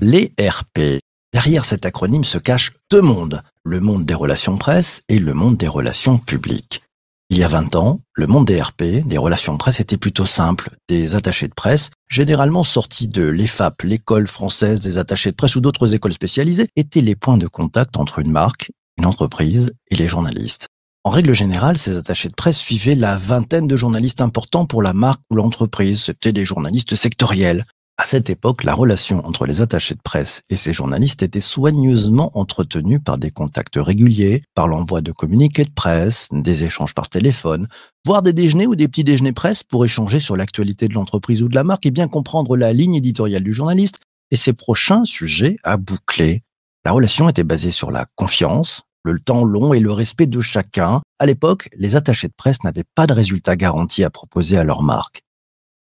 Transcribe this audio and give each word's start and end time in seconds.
Les 0.00 0.32
RP. 0.40 1.00
Derrière 1.34 1.66
cet 1.66 1.84
acronyme 1.84 2.24
se 2.24 2.38
cachent 2.38 2.72
deux 2.90 3.02
mondes, 3.02 3.42
le 3.62 3.80
monde 3.80 4.06
des 4.06 4.14
relations 4.14 4.56
presse 4.56 5.02
et 5.08 5.18
le 5.18 5.34
monde 5.34 5.58
des 5.58 5.68
relations 5.68 6.16
publiques. 6.16 6.82
Il 7.30 7.36
y 7.36 7.44
a 7.44 7.48
20 7.48 7.76
ans, 7.76 8.00
le 8.14 8.26
monde 8.26 8.46
des 8.46 8.58
RP, 8.58 9.06
des 9.06 9.18
relations 9.18 9.58
presse, 9.58 9.80
était 9.80 9.98
plutôt 9.98 10.24
simple. 10.24 10.70
Des 10.88 11.14
attachés 11.14 11.46
de 11.46 11.52
presse, 11.52 11.90
généralement 12.08 12.64
sortis 12.64 13.06
de 13.06 13.24
l'EFAP, 13.24 13.82
l'école 13.82 14.26
française 14.26 14.80
des 14.80 14.96
attachés 14.96 15.30
de 15.30 15.36
presse 15.36 15.56
ou 15.56 15.60
d'autres 15.60 15.92
écoles 15.92 16.14
spécialisées, 16.14 16.68
étaient 16.74 17.02
les 17.02 17.14
points 17.14 17.36
de 17.36 17.46
contact 17.46 17.98
entre 17.98 18.20
une 18.20 18.30
marque, 18.30 18.70
une 18.96 19.04
entreprise 19.04 19.72
et 19.90 19.96
les 19.96 20.08
journalistes. 20.08 20.68
En 21.04 21.10
règle 21.10 21.34
générale, 21.34 21.78
ces 21.78 21.96
attachés 21.96 22.28
de 22.28 22.34
presse 22.34 22.58
suivaient 22.58 22.94
la 22.94 23.16
vingtaine 23.16 23.66
de 23.66 23.76
journalistes 23.76 24.20
importants 24.20 24.66
pour 24.66 24.82
la 24.82 24.92
marque 24.92 25.22
ou 25.30 25.36
l'entreprise. 25.36 26.02
C'étaient 26.02 26.32
des 26.32 26.44
journalistes 26.44 26.96
sectoriels. 26.96 27.64
À 28.00 28.04
cette 28.04 28.30
époque, 28.30 28.62
la 28.62 28.74
relation 28.74 29.26
entre 29.26 29.44
les 29.44 29.60
attachés 29.60 29.94
de 29.94 30.00
presse 30.00 30.42
et 30.50 30.54
ces 30.54 30.72
journalistes 30.72 31.24
était 31.24 31.40
soigneusement 31.40 32.30
entretenue 32.38 33.00
par 33.00 33.18
des 33.18 33.32
contacts 33.32 33.74
réguliers, 33.76 34.44
par 34.54 34.68
l'envoi 34.68 35.00
de 35.00 35.10
communiqués 35.10 35.64
de 35.64 35.72
presse, 35.72 36.28
des 36.30 36.62
échanges 36.62 36.94
par 36.94 37.08
téléphone, 37.08 37.66
voire 38.04 38.22
des 38.22 38.32
déjeuners 38.32 38.68
ou 38.68 38.76
des 38.76 38.86
petits 38.86 39.02
déjeuners 39.02 39.32
presse 39.32 39.64
pour 39.64 39.84
échanger 39.84 40.20
sur 40.20 40.36
l'actualité 40.36 40.86
de 40.86 40.94
l'entreprise 40.94 41.42
ou 41.42 41.48
de 41.48 41.56
la 41.56 41.64
marque 41.64 41.86
et 41.86 41.90
bien 41.90 42.06
comprendre 42.06 42.56
la 42.56 42.72
ligne 42.72 42.94
éditoriale 42.94 43.42
du 43.42 43.52
journaliste 43.52 43.98
et 44.30 44.36
ses 44.36 44.52
prochains 44.52 45.04
sujets 45.04 45.56
à 45.64 45.76
boucler. 45.76 46.42
La 46.84 46.92
relation 46.92 47.28
était 47.28 47.42
basée 47.42 47.72
sur 47.72 47.90
la 47.90 48.06
confiance, 48.14 48.82
le 49.04 49.18
temps 49.18 49.44
long 49.44 49.72
et 49.72 49.80
le 49.80 49.92
respect 49.92 50.26
de 50.26 50.40
chacun. 50.40 51.00
À 51.18 51.26
l'époque, 51.26 51.68
les 51.76 51.96
attachés 51.96 52.28
de 52.28 52.34
presse 52.36 52.62
n'avaient 52.64 52.84
pas 52.94 53.06
de 53.06 53.12
résultats 53.12 53.56
garantis 53.56 54.04
à 54.04 54.10
proposer 54.10 54.58
à 54.58 54.64
leur 54.64 54.82
marque. 54.82 55.22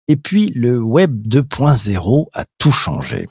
Et 0.08 0.16
puis, 0.16 0.52
le 0.56 0.80
Web 0.80 1.28
2.0 1.28 2.28
a 2.34 2.46
tout 2.58 2.72
changé. 2.72 3.28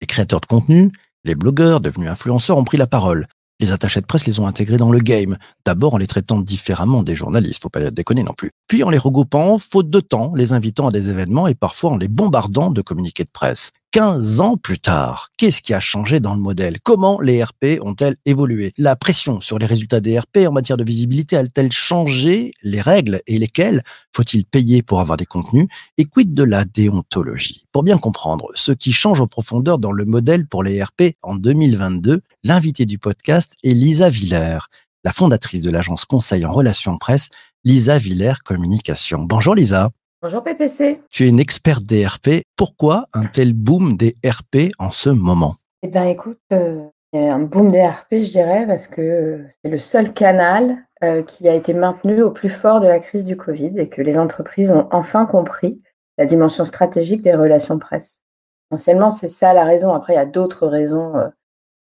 Les 0.00 0.06
créateurs 0.06 0.40
de 0.40 0.46
contenu, 0.46 0.90
les 1.24 1.34
blogueurs 1.34 1.80
devenus 1.80 2.10
influenceurs 2.10 2.58
ont 2.58 2.64
pris 2.64 2.76
la 2.76 2.86
parole. 2.86 3.26
Les 3.60 3.70
attachés 3.70 4.00
de 4.00 4.06
presse 4.06 4.26
les 4.26 4.40
ont 4.40 4.46
intégrés 4.46 4.76
dans 4.76 4.90
le 4.90 4.98
game. 4.98 5.38
D'abord 5.64 5.94
en 5.94 5.98
les 5.98 6.08
traitant 6.08 6.40
différemment 6.40 7.04
des 7.04 7.14
journalistes, 7.14 7.62
faut 7.62 7.68
pas 7.68 7.90
déconner 7.90 8.24
non 8.24 8.32
plus. 8.32 8.50
Puis 8.66 8.82
en 8.82 8.90
les 8.90 8.98
regroupant, 8.98 9.58
faute 9.58 9.90
de 9.90 10.00
temps, 10.00 10.34
les 10.34 10.52
invitant 10.52 10.88
à 10.88 10.90
des 10.90 11.08
événements 11.08 11.46
et 11.46 11.54
parfois 11.54 11.92
en 11.92 11.96
les 11.96 12.08
bombardant 12.08 12.70
de 12.70 12.82
communiqués 12.82 13.24
de 13.24 13.30
presse. 13.32 13.70
15 13.94 14.40
ans 14.40 14.56
plus 14.56 14.80
tard, 14.80 15.28
qu'est-ce 15.36 15.62
qui 15.62 15.72
a 15.72 15.78
changé 15.78 16.18
dans 16.18 16.34
le 16.34 16.40
modèle? 16.40 16.80
Comment 16.80 17.20
les 17.20 17.44
RP 17.44 17.78
ont-elles 17.80 18.16
évolué? 18.26 18.72
La 18.76 18.96
pression 18.96 19.40
sur 19.40 19.56
les 19.56 19.66
résultats 19.66 20.00
des 20.00 20.18
RP 20.18 20.38
en 20.48 20.50
matière 20.50 20.76
de 20.76 20.82
visibilité 20.82 21.36
a-t-elle 21.36 21.70
changé 21.70 22.54
les 22.64 22.80
règles 22.80 23.20
et 23.28 23.38
lesquelles? 23.38 23.84
Faut-il 24.12 24.46
payer 24.46 24.82
pour 24.82 24.98
avoir 24.98 25.16
des 25.16 25.26
contenus? 25.26 25.68
Et 25.96 26.06
quid 26.06 26.34
de 26.34 26.42
la 26.42 26.64
déontologie? 26.64 27.66
Pour 27.70 27.84
bien 27.84 27.96
comprendre 27.96 28.48
ce 28.56 28.72
qui 28.72 28.92
change 28.92 29.20
en 29.20 29.28
profondeur 29.28 29.78
dans 29.78 29.92
le 29.92 30.04
modèle 30.04 30.48
pour 30.48 30.64
les 30.64 30.82
RP 30.82 31.14
en 31.22 31.36
2022, 31.36 32.20
l'invité 32.42 32.86
du 32.86 32.98
podcast 32.98 33.52
est 33.62 33.74
Lisa 33.74 34.10
Villers, 34.10 34.66
la 35.04 35.12
fondatrice 35.12 35.62
de 35.62 35.70
l'agence 35.70 36.04
conseil 36.04 36.44
en 36.44 36.50
relations 36.50 36.98
presse, 36.98 37.28
Lisa 37.62 37.98
Villers 37.98 38.42
Communication. 38.44 39.20
Bonjour 39.22 39.54
Lisa. 39.54 39.90
Bonjour 40.24 40.42
PPC. 40.42 41.02
Tu 41.10 41.26
es 41.26 41.28
une 41.28 41.38
experte 41.38 41.84
des 41.84 42.06
RP. 42.06 42.44
Pourquoi 42.56 43.04
un 43.12 43.26
tel 43.26 43.52
boom 43.52 43.94
des 43.94 44.14
RP 44.24 44.72
en 44.78 44.88
ce 44.88 45.10
moment? 45.10 45.56
Eh 45.82 45.88
bien, 45.88 46.06
écoute, 46.06 46.40
euh, 46.54 46.80
un 47.12 47.40
boom 47.40 47.70
des 47.70 47.86
RP, 47.86 48.12
je 48.12 48.30
dirais, 48.30 48.66
parce 48.66 48.86
que 48.86 49.44
c'est 49.62 49.70
le 49.70 49.76
seul 49.76 50.14
canal 50.14 50.78
euh, 51.02 51.22
qui 51.22 51.46
a 51.46 51.52
été 51.52 51.74
maintenu 51.74 52.22
au 52.22 52.30
plus 52.30 52.48
fort 52.48 52.80
de 52.80 52.86
la 52.86 53.00
crise 53.00 53.26
du 53.26 53.36
Covid 53.36 53.74
et 53.76 53.90
que 53.90 54.00
les 54.00 54.16
entreprises 54.16 54.70
ont 54.70 54.88
enfin 54.92 55.26
compris 55.26 55.82
la 56.16 56.24
dimension 56.24 56.64
stratégique 56.64 57.20
des 57.20 57.34
relations 57.34 57.78
presse. 57.78 58.22
Essentiellement, 58.70 59.10
c'est 59.10 59.28
ça 59.28 59.52
la 59.52 59.64
raison. 59.64 59.92
Après, 59.92 60.14
il 60.14 60.16
y 60.16 60.20
a 60.20 60.24
d'autres 60.24 60.66
raisons 60.66 61.12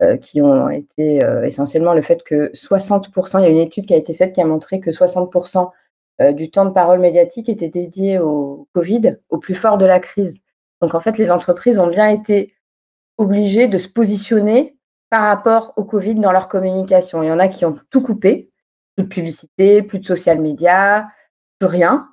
euh, 0.02 0.16
qui 0.16 0.40
ont 0.40 0.70
été 0.70 1.20
essentiellement 1.44 1.92
le 1.92 2.00
fait 2.00 2.22
que 2.22 2.50
60%, 2.54 3.40
il 3.40 3.42
y 3.42 3.44
a 3.44 3.48
une 3.50 3.58
étude 3.58 3.84
qui 3.84 3.92
a 3.92 3.98
été 3.98 4.14
faite 4.14 4.32
qui 4.32 4.40
a 4.40 4.46
montré 4.46 4.80
que 4.80 4.90
60% 4.90 5.58
euh, 5.58 5.66
du 6.30 6.50
temps 6.50 6.64
de 6.64 6.72
parole 6.72 7.00
médiatique 7.00 7.48
était 7.48 7.68
dédié 7.68 8.18
au 8.18 8.68
Covid, 8.74 9.10
au 9.30 9.38
plus 9.38 9.54
fort 9.54 9.78
de 9.78 9.86
la 9.86 9.98
crise. 9.98 10.38
Donc 10.80 10.94
en 10.94 11.00
fait, 11.00 11.18
les 11.18 11.30
entreprises 11.30 11.78
ont 11.78 11.88
bien 11.88 12.08
été 12.08 12.54
obligées 13.18 13.68
de 13.68 13.78
se 13.78 13.88
positionner 13.88 14.76
par 15.10 15.22
rapport 15.22 15.72
au 15.76 15.84
Covid 15.84 16.14
dans 16.16 16.32
leur 16.32 16.48
communication. 16.48 17.22
Il 17.22 17.28
y 17.28 17.32
en 17.32 17.38
a 17.38 17.48
qui 17.48 17.64
ont 17.64 17.76
tout 17.90 18.02
coupé, 18.02 18.50
plus 18.96 19.04
de 19.04 19.08
publicité, 19.08 19.82
plus 19.82 19.98
de 19.98 20.04
social 20.04 20.40
media, 20.40 21.08
plus 21.58 21.68
rien. 21.68 22.08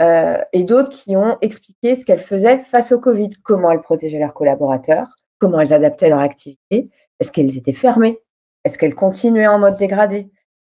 Euh, 0.00 0.38
et 0.52 0.64
d'autres 0.64 0.90
qui 0.90 1.16
ont 1.16 1.38
expliqué 1.40 1.94
ce 1.94 2.04
qu'elles 2.04 2.20
faisaient 2.20 2.60
face 2.60 2.92
au 2.92 3.00
Covid, 3.00 3.30
comment 3.42 3.70
elles 3.70 3.80
protégeaient 3.80 4.18
leurs 4.18 4.34
collaborateurs, 4.34 5.08
comment 5.38 5.60
elles 5.60 5.74
adaptaient 5.74 6.08
leur 6.08 6.20
activité, 6.20 6.88
est-ce 7.18 7.32
qu'elles 7.32 7.56
étaient 7.56 7.72
fermées, 7.72 8.20
est-ce 8.64 8.78
qu'elles 8.78 8.94
continuaient 8.94 9.48
en 9.48 9.58
mode 9.58 9.76
dégradé, 9.76 10.30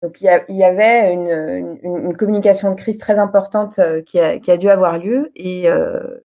donc 0.02 0.22
il 0.22 0.24
y, 0.48 0.64
avait 0.64 1.12
une, 1.12 2.16
communication 2.16 2.70
de 2.70 2.74
crise 2.74 2.96
très 2.96 3.18
importante 3.18 3.78
euh, 3.78 4.00
qui 4.00 4.18
a, 4.18 4.56
dû 4.56 4.70
avoir 4.70 4.98
lieu 4.98 5.30
et 5.36 5.68
euh, 5.68 6.24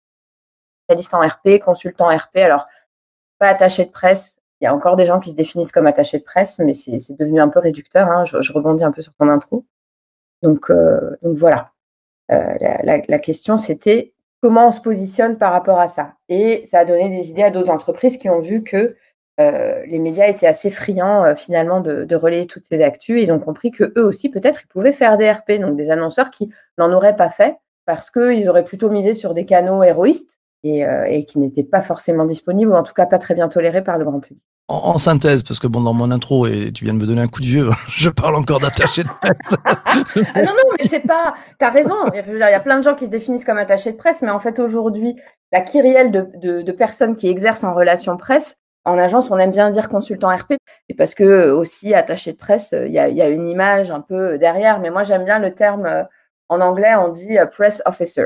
spécialiste 0.83 1.13
en 1.15 1.27
RP, 1.27 1.59
consultant 1.59 2.15
RP, 2.15 2.37
alors 2.37 2.65
pas 3.39 3.47
attaché 3.47 3.85
de 3.85 3.89
presse. 3.89 4.41
Il 4.61 4.65
y 4.65 4.67
a 4.67 4.75
encore 4.75 4.95
des 4.95 5.05
gens 5.05 5.19
qui 5.19 5.31
se 5.31 5.35
définissent 5.35 5.71
comme 5.71 5.87
attachés 5.87 6.19
de 6.19 6.23
presse, 6.23 6.59
mais 6.59 6.73
c'est 6.73 7.17
devenu 7.17 7.41
un 7.41 7.49
peu 7.49 7.59
réducteur. 7.59 8.07
Hein. 8.09 8.25
Je, 8.25 8.53
rebondis 8.53 8.83
un 8.83 8.91
peu 8.91 9.01
sur 9.01 9.13
ton 9.15 9.27
intro. 9.27 9.65
Donc, 10.43 10.69
euh, 10.69 11.17
voilà. 11.23 11.71
la, 12.29 13.01
la, 13.07 13.19
question, 13.19 13.57
c'était 13.57 14.13
comment 14.41 14.67
on 14.67 14.71
se 14.71 14.81
positionne 14.81 15.37
par 15.37 15.51
rapport 15.51 15.79
à 15.79 15.87
ça. 15.87 16.13
Et 16.29 16.65
ça 16.67 16.79
a 16.79 16.85
donné 16.85 17.09
des 17.09 17.31
idées 17.31 17.43
à 17.43 17.49
d'autres 17.49 17.71
entreprises 17.71 18.17
qui 18.17 18.29
ont 18.29 18.39
vu 18.39 18.63
que 18.63 18.95
euh, 19.39 19.83
les 19.87 19.99
médias 19.99 20.27
étaient 20.27 20.47
assez 20.47 20.69
friands 20.69 21.25
euh, 21.25 21.35
finalement 21.35 21.81
de, 21.81 22.03
de, 22.03 22.15
relayer 22.15 22.45
toutes 22.45 22.65
ces 22.65 22.83
actus. 22.83 23.21
Ils 23.21 23.33
ont 23.33 23.39
compris 23.39 23.71
que 23.71 23.91
eux 23.97 24.05
aussi, 24.05 24.29
peut-être, 24.29 24.61
ils 24.63 24.67
pouvaient 24.67 24.93
faire 24.93 25.17
des 25.17 25.31
RP, 25.31 25.53
donc 25.59 25.75
des 25.75 25.89
annonceurs 25.89 26.29
qui 26.29 26.49
n'en 26.77 26.91
auraient 26.91 27.15
pas 27.15 27.29
fait 27.29 27.57
parce 27.85 28.11
qu'ils 28.11 28.47
auraient 28.49 28.63
plutôt 28.63 28.89
misé 28.89 29.13
sur 29.13 29.33
des 29.33 29.45
canaux 29.45 29.83
héroïstes 29.83 30.37
et, 30.63 30.85
euh, 30.85 31.05
et 31.05 31.25
qui 31.25 31.39
n'étaient 31.39 31.63
pas 31.63 31.81
forcément 31.81 32.25
disponibles 32.25 32.71
ou 32.71 32.75
en 32.75 32.83
tout 32.83 32.93
cas 32.93 33.05
pas 33.05 33.17
très 33.17 33.33
bien 33.33 33.47
tolérés 33.47 33.83
par 33.83 33.97
le 33.97 34.05
grand 34.05 34.19
public. 34.19 34.43
En, 34.69 34.97
synthèse, 34.97 35.43
parce 35.43 35.59
que 35.59 35.67
bon, 35.67 35.81
dans 35.81 35.93
mon 35.93 36.09
intro, 36.09 36.47
et 36.47 36.71
tu 36.71 36.85
viens 36.85 36.93
de 36.93 36.99
me 36.99 37.05
donner 37.05 37.21
un 37.21 37.27
coup 37.27 37.41
de 37.41 37.45
vieux, 37.45 37.69
je 37.89 38.09
parle 38.09 38.35
encore 38.35 38.61
d'attaché 38.61 39.03
de 39.03 39.09
presse. 39.21 39.57
ah 39.65 40.41
non, 40.41 40.51
non, 40.51 40.75
mais 40.79 40.87
c'est 40.87 41.01
pas. 41.01 41.33
T'as 41.59 41.69
raison. 41.69 41.95
Il 42.13 42.37
y 42.37 42.43
a 42.43 42.59
plein 42.61 42.79
de 42.79 42.83
gens 42.83 42.95
qui 42.95 43.05
se 43.05 43.09
définissent 43.09 43.43
comme 43.43 43.57
attachés 43.57 43.91
de 43.91 43.97
presse, 43.97 44.21
mais 44.21 44.31
en 44.31 44.39
fait, 44.39 44.59
aujourd'hui, 44.59 45.17
la 45.51 45.59
kyrielle 45.61 46.11
de, 46.11 46.29
de, 46.41 46.61
de, 46.61 46.71
personnes 46.71 47.15
qui 47.17 47.27
exercent 47.27 47.65
en 47.65 47.73
relation 47.73 48.15
presse, 48.15 48.55
en 48.85 48.97
agence, 48.97 49.31
on 49.31 49.37
aime 49.37 49.51
bien 49.51 49.69
dire 49.69 49.89
consultant 49.89 50.35
RP, 50.35 50.53
et 50.89 50.93
parce 50.93 51.15
que 51.15 51.23
euh, 51.23 51.55
aussi 51.55 51.93
attaché 51.93 52.33
de 52.33 52.37
presse, 52.37 52.73
euh, 52.73 52.87
il 52.87 52.93
y 52.93 52.99
a, 52.99 53.29
une 53.29 53.47
image 53.47 53.91
un 53.91 54.01
peu 54.01 54.37
derrière. 54.37 54.79
Mais 54.79 54.89
moi, 54.91 55.03
j'aime 55.03 55.25
bien 55.25 55.39
le 55.39 55.53
terme 55.55 55.85
euh, 55.85 56.03
en 56.49 56.61
anglais, 56.61 56.95
on 56.95 57.09
dit 57.09 57.37
press 57.51 57.81
officer. 57.85 58.25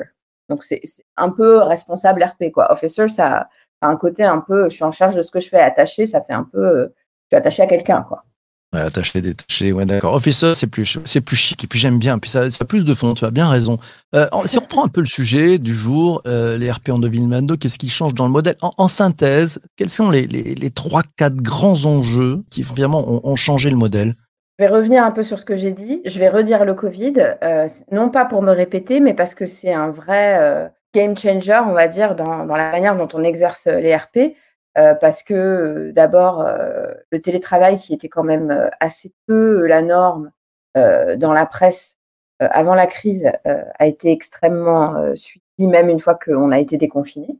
Donc 0.49 0.63
c'est 0.63 0.81
un 1.17 1.29
peu 1.29 1.59
responsable 1.59 2.23
RP 2.23 2.51
quoi. 2.53 2.71
Officer, 2.71 3.07
ça 3.09 3.49
a 3.81 3.87
un 3.87 3.97
côté 3.97 4.23
un 4.23 4.39
peu, 4.39 4.69
je 4.69 4.75
suis 4.75 4.83
en 4.83 4.91
charge 4.91 5.15
de 5.15 5.23
ce 5.23 5.31
que 5.31 5.39
je 5.39 5.49
fais. 5.49 5.59
Attaché, 5.59 6.07
ça 6.07 6.21
fait 6.21 6.33
un 6.33 6.43
peu, 6.43 6.93
je 7.29 7.35
suis 7.35 7.37
attaché 7.37 7.63
à 7.63 7.67
quelqu'un 7.67 8.01
quoi. 8.01 8.23
Attaché, 8.73 9.21
détaché, 9.21 9.71
ouais, 9.71 9.85
d'accord. 9.85 10.13
Officer, 10.13 10.53
c'est 10.53 10.67
plus, 10.67 10.99
c'est 11.05 11.21
plus 11.21 11.37
chic 11.37 11.63
et 11.63 11.67
puis 11.67 11.79
j'aime 11.79 11.99
bien. 11.99 12.19
Puis 12.19 12.29
ça, 12.29 12.51
ça 12.51 12.63
a 12.63 12.65
plus 12.65 12.83
de 12.83 12.93
fond, 12.93 13.13
tu 13.13 13.23
as 13.23 13.31
bien 13.31 13.47
raison. 13.47 13.77
Euh, 14.13 14.27
si 14.45 14.57
on 14.57 14.61
reprend 14.61 14.85
un 14.85 14.89
peu 14.89 14.99
le 14.99 15.07
sujet 15.07 15.57
du 15.57 15.73
jour, 15.73 16.21
euh, 16.27 16.57
les 16.57 16.69
RP 16.69 16.89
en 16.89 16.99
2022, 16.99 17.55
qu'est-ce 17.55 17.79
qui 17.79 17.87
change 17.87 18.13
dans 18.13 18.25
le 18.25 18.31
modèle? 18.31 18.55
En, 18.61 18.87
synthèse, 18.89 19.59
quels 19.77 19.89
sont 19.89 20.09
les, 20.09 20.27
les, 20.27 20.53
les 20.53 20.69
3-4 20.69 21.35
grands 21.35 21.85
enjeux 21.85 22.43
qui 22.49 22.61
vraiment 22.61 23.09
ont, 23.09 23.21
ont, 23.23 23.35
changé 23.37 23.69
le 23.69 23.77
modèle? 23.77 24.15
Je 24.59 24.65
vais 24.65 24.71
revenir 24.71 25.03
un 25.03 25.11
peu 25.11 25.23
sur 25.23 25.39
ce 25.39 25.45
que 25.45 25.55
j'ai 25.55 25.71
dit. 25.71 26.01
Je 26.03 26.19
vais 26.19 26.27
redire 26.27 26.65
le 26.65 26.73
Covid, 26.73 27.13
euh, 27.43 27.67
non 27.91 28.09
pas 28.09 28.25
pour 28.25 28.41
me 28.41 28.51
répéter, 28.51 28.99
mais 28.99 29.13
parce 29.13 29.33
que 29.33 29.45
c'est 29.45 29.73
un 29.73 29.89
vrai 29.89 30.39
euh, 30.41 30.67
game 30.93 31.17
changer, 31.17 31.61
on 31.65 31.73
va 31.73 31.87
dire, 31.87 32.15
dans, 32.15 32.45
dans 32.45 32.55
la 32.55 32.71
manière 32.71 32.97
dont 32.97 33.07
on 33.13 33.23
exerce 33.23 33.67
les 33.67 33.95
RP. 33.95 34.35
Euh, 34.77 34.93
parce 34.93 35.23
que 35.23 35.33
euh, 35.33 35.91
d'abord, 35.91 36.41
euh, 36.41 36.93
le 37.11 37.19
télétravail 37.19 37.77
qui 37.77 37.93
était 37.93 38.09
quand 38.09 38.23
même 38.23 38.69
assez 38.79 39.11
peu 39.27 39.65
la 39.65 39.81
norme 39.81 40.31
dans 40.75 41.33
la 41.33 41.47
presse 41.47 41.97
avant 42.39 42.75
la 42.75 42.85
crise 42.85 43.31
a 43.45 43.87
été 43.87 44.11
extrêmement 44.11 45.15
suivi, 45.15 45.65
même 45.65 45.89
une 45.89 45.97
fois 45.97 46.13
qu'on 46.13 46.51
a 46.51 46.59
été 46.59 46.77
déconfiné. 46.77 47.39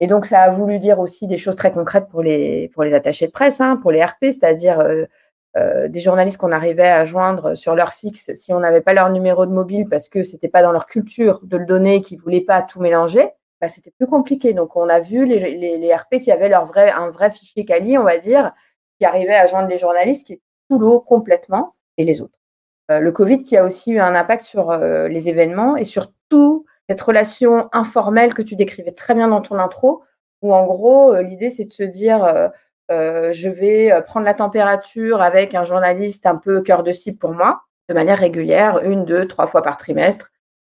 Et 0.00 0.06
donc, 0.06 0.26
ça 0.26 0.42
a 0.42 0.50
voulu 0.50 0.78
dire 0.78 0.98
aussi 0.98 1.26
des 1.26 1.38
choses 1.38 1.56
très 1.56 1.72
concrètes 1.72 2.08
pour 2.08 2.22
les, 2.22 2.68
pour 2.74 2.84
les 2.84 2.92
attachés 2.92 3.26
de 3.26 3.32
presse, 3.32 3.62
hein, 3.62 3.78
pour 3.80 3.90
les 3.90 4.04
RP, 4.04 4.24
c'est-à-dire 4.24 4.86
des 5.56 6.00
journalistes 6.00 6.36
qu'on 6.36 6.52
arrivait 6.52 6.90
à 6.90 7.06
joindre 7.06 7.54
sur 7.54 7.74
leur 7.74 7.94
fixe 7.94 8.34
si 8.34 8.52
on 8.52 8.60
n'avait 8.60 8.82
pas 8.82 8.92
leur 8.92 9.08
numéro 9.08 9.46
de 9.46 9.52
mobile 9.52 9.86
parce 9.88 10.10
que 10.10 10.22
c'était 10.22 10.48
pas 10.48 10.60
dans 10.60 10.72
leur 10.72 10.84
culture 10.84 11.40
de 11.42 11.56
le 11.56 11.64
donner, 11.64 12.02
qu'ils 12.02 12.20
voulaient 12.20 12.42
pas 12.42 12.60
tout 12.60 12.82
mélanger. 12.82 13.30
Bah, 13.64 13.70
c'était 13.70 13.92
plus 13.92 14.06
compliqué. 14.06 14.52
Donc, 14.52 14.76
on 14.76 14.90
a 14.90 15.00
vu 15.00 15.24
les, 15.24 15.94
RP 15.94 16.18
qui 16.22 16.30
avaient 16.30 16.50
leur 16.50 16.66
vrai, 16.66 16.90
un 16.90 17.08
vrai 17.08 17.30
fichier 17.30 17.64
Kali, 17.64 17.96
on 17.96 18.02
va 18.02 18.18
dire, 18.18 18.52
qui 18.98 19.06
arrivait 19.06 19.34
à 19.34 19.46
joindre 19.46 19.68
les 19.68 19.78
journalistes 19.78 20.26
qui 20.26 20.34
étaient 20.34 20.42
sous 20.70 20.78
l'eau 20.78 21.00
complètement 21.00 21.74
et 21.96 22.04
les 22.04 22.20
autres. 22.20 22.38
Euh, 22.90 22.98
le 23.00 23.10
Covid 23.10 23.40
qui 23.40 23.56
a 23.56 23.64
aussi 23.64 23.92
eu 23.92 24.00
un 24.00 24.14
impact 24.14 24.42
sur 24.42 24.70
euh, 24.70 25.08
les 25.08 25.30
événements 25.30 25.78
et 25.78 25.84
surtout 25.84 26.66
cette 26.90 27.00
relation 27.00 27.70
informelle 27.72 28.34
que 28.34 28.42
tu 28.42 28.54
décrivais 28.54 28.90
très 28.90 29.14
bien 29.14 29.28
dans 29.28 29.40
ton 29.40 29.58
intro, 29.58 30.02
où 30.42 30.54
en 30.54 30.66
gros, 30.66 31.14
euh, 31.14 31.22
l'idée 31.22 31.48
c'est 31.48 31.64
de 31.64 31.72
se 31.72 31.84
dire 31.84 32.50
je 32.90 33.48
vais 33.48 33.98
prendre 34.04 34.26
la 34.26 34.34
température 34.34 35.22
avec 35.22 35.54
un 35.54 35.64
journaliste 35.64 36.26
un 36.26 36.36
peu 36.36 36.60
cœur 36.60 36.82
de 36.82 36.92
cible 36.92 37.16
pour 37.16 37.32
moi, 37.32 37.62
de 37.88 37.94
manière 37.94 38.18
régulière, 38.18 38.80
une, 38.84 39.06
deux, 39.06 39.26
trois 39.26 39.46
fois 39.46 39.62
par 39.62 39.78
trimestre. 39.78 40.32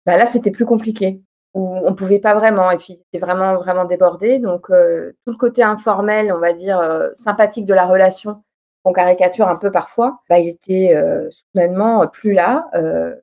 Bah 0.07 0.17
là, 0.17 0.25
c'était 0.25 0.51
plus 0.51 0.65
compliqué. 0.65 1.21
Où 1.55 1.77
on 1.85 1.95
pouvait 1.95 2.19
pas 2.19 2.35
vraiment, 2.35 2.71
et 2.71 2.77
puis 2.77 2.95
c'était 2.95 3.25
vraiment 3.25 3.57
vraiment 3.57 3.85
débordé. 3.85 4.39
Donc 4.39 4.71
euh, 4.71 5.13
tout 5.25 5.33
le 5.33 5.39
côté 5.39 5.63
informel, 5.63 6.33
on 6.33 6.39
va 6.39 6.53
dire 6.53 6.79
euh, 6.79 7.11
sympathique 7.17 7.65
de 7.67 7.75
la 7.75 7.87
relation, 7.87 8.43
qu'on 8.85 8.93
caricature 8.93 9.49
un 9.49 9.57
peu 9.57 9.71
parfois, 9.71 10.21
bah, 10.29 10.39
il 10.39 10.49
était 10.49 10.95
euh, 10.95 11.29
soudainement 11.31 12.07
plus 12.09 12.33
là. 12.33 12.69
Euh, 12.75 13.15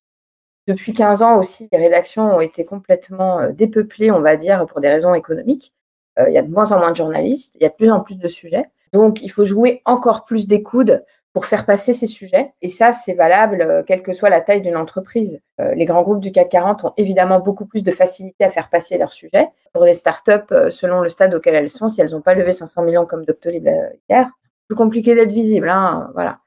depuis 0.66 0.92
15 0.92 1.22
ans 1.22 1.38
aussi, 1.38 1.68
les 1.72 1.78
rédactions 1.78 2.36
ont 2.36 2.40
été 2.40 2.64
complètement 2.64 3.40
euh, 3.40 3.52
dépeuplées, 3.52 4.10
on 4.10 4.20
va 4.20 4.36
dire, 4.36 4.66
pour 4.66 4.80
des 4.80 4.88
raisons 4.88 5.14
économiques. 5.14 5.72
Euh, 6.18 6.28
il 6.28 6.34
y 6.34 6.38
a 6.38 6.42
de 6.42 6.50
moins 6.50 6.72
en 6.72 6.78
moins 6.78 6.90
de 6.90 6.96
journalistes, 6.96 7.54
il 7.56 7.62
y 7.62 7.66
a 7.66 7.68
de 7.68 7.74
plus 7.74 7.90
en 7.90 8.00
plus 8.00 8.16
de 8.16 8.28
sujets. 8.28 8.66
Donc, 8.92 9.22
il 9.22 9.30
faut 9.30 9.44
jouer 9.44 9.82
encore 9.84 10.24
plus 10.24 10.48
des 10.48 10.62
coudes 10.62 11.04
pour 11.36 11.44
faire 11.44 11.66
passer 11.66 11.92
ces 11.92 12.06
sujets. 12.06 12.54
Et 12.62 12.70
ça, 12.70 12.92
c'est 12.92 13.12
valable 13.12 13.60
euh, 13.60 13.82
quelle 13.86 14.02
que 14.02 14.14
soit 14.14 14.30
la 14.30 14.40
taille 14.40 14.62
d'une 14.62 14.74
entreprise. 14.74 15.42
Euh, 15.60 15.74
les 15.74 15.84
grands 15.84 16.00
groupes 16.00 16.22
du 16.22 16.32
CAC 16.32 16.48
40 16.48 16.84
ont 16.84 16.92
évidemment 16.96 17.40
beaucoup 17.40 17.66
plus 17.66 17.82
de 17.82 17.90
facilité 17.90 18.42
à 18.42 18.48
faire 18.48 18.70
passer 18.70 18.96
leurs 18.96 19.12
sujets. 19.12 19.46
Pour 19.74 19.84
des 19.84 19.92
startups, 19.92 20.50
euh, 20.52 20.70
selon 20.70 21.02
le 21.02 21.10
stade 21.10 21.34
auquel 21.34 21.54
elles 21.54 21.68
sont, 21.68 21.90
si 21.90 22.00
elles 22.00 22.12
n'ont 22.12 22.22
pas 22.22 22.32
levé 22.32 22.52
500 22.52 22.84
millions 22.84 23.04
comme 23.04 23.26
Doctolib 23.26 23.68
hier, 24.08 24.30
plus 24.66 24.76
compliqué 24.76 25.14
d'être 25.14 25.30
visible. 25.30 25.68
Hein, 25.68 26.10
voilà. 26.14 26.38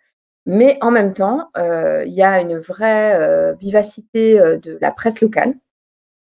Mais 0.47 0.79
en 0.81 0.89
même 0.89 1.13
temps, 1.13 1.51
il 1.55 2.11
y 2.11 2.23
a 2.23 2.41
une 2.41 2.57
vraie 2.57 3.53
vivacité 3.59 4.39
de 4.39 4.79
la 4.81 4.91
presse 4.91 5.21
locale, 5.21 5.53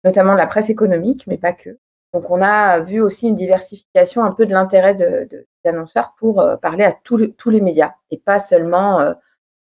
notamment 0.05 0.35
de 0.35 0.39
la 0.39 0.47
presse 0.47 0.71
économique, 0.71 1.27
mais 1.27 1.39
pas 1.39 1.53
que. 1.53 1.77
Donc, 2.15 2.31
on 2.31 2.41
a 2.41 2.79
vu 2.81 3.01
aussi 3.03 3.27
une 3.27 3.35
diversification 3.35 4.25
un 4.25 4.31
peu 4.31 4.47
de 4.47 4.53
l'intérêt 4.53 4.95
de, 4.95 5.29
de- 5.31 5.47
des 5.65 5.71
annonceurs 5.71 6.15
pour 6.17 6.41
euh, 6.41 6.57
parler 6.57 6.85
à 6.85 6.93
tous 6.93 7.17
les- 7.17 7.33
tous 7.33 7.51
les 7.51 7.61
médias 7.61 7.93
et 8.11 8.19
pas 8.19 8.39
seulement 8.39 9.01
euh, 9.01 9.13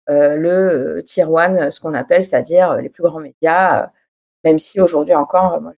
euh, 0.08 0.36
le 0.36 1.02
tier 1.04 1.24
one, 1.24 1.70
ce 1.70 1.80
qu'on 1.80 1.94
appelle, 1.94 2.22
c'est-à-dire 2.24 2.76
les 2.76 2.88
plus 2.88 3.02
grands 3.02 3.20
médias, 3.20 3.90
même 4.44 4.58
si 4.60 4.80
aujourd'hui 4.80 5.14
encore, 5.14 5.60
moi, 5.60 5.72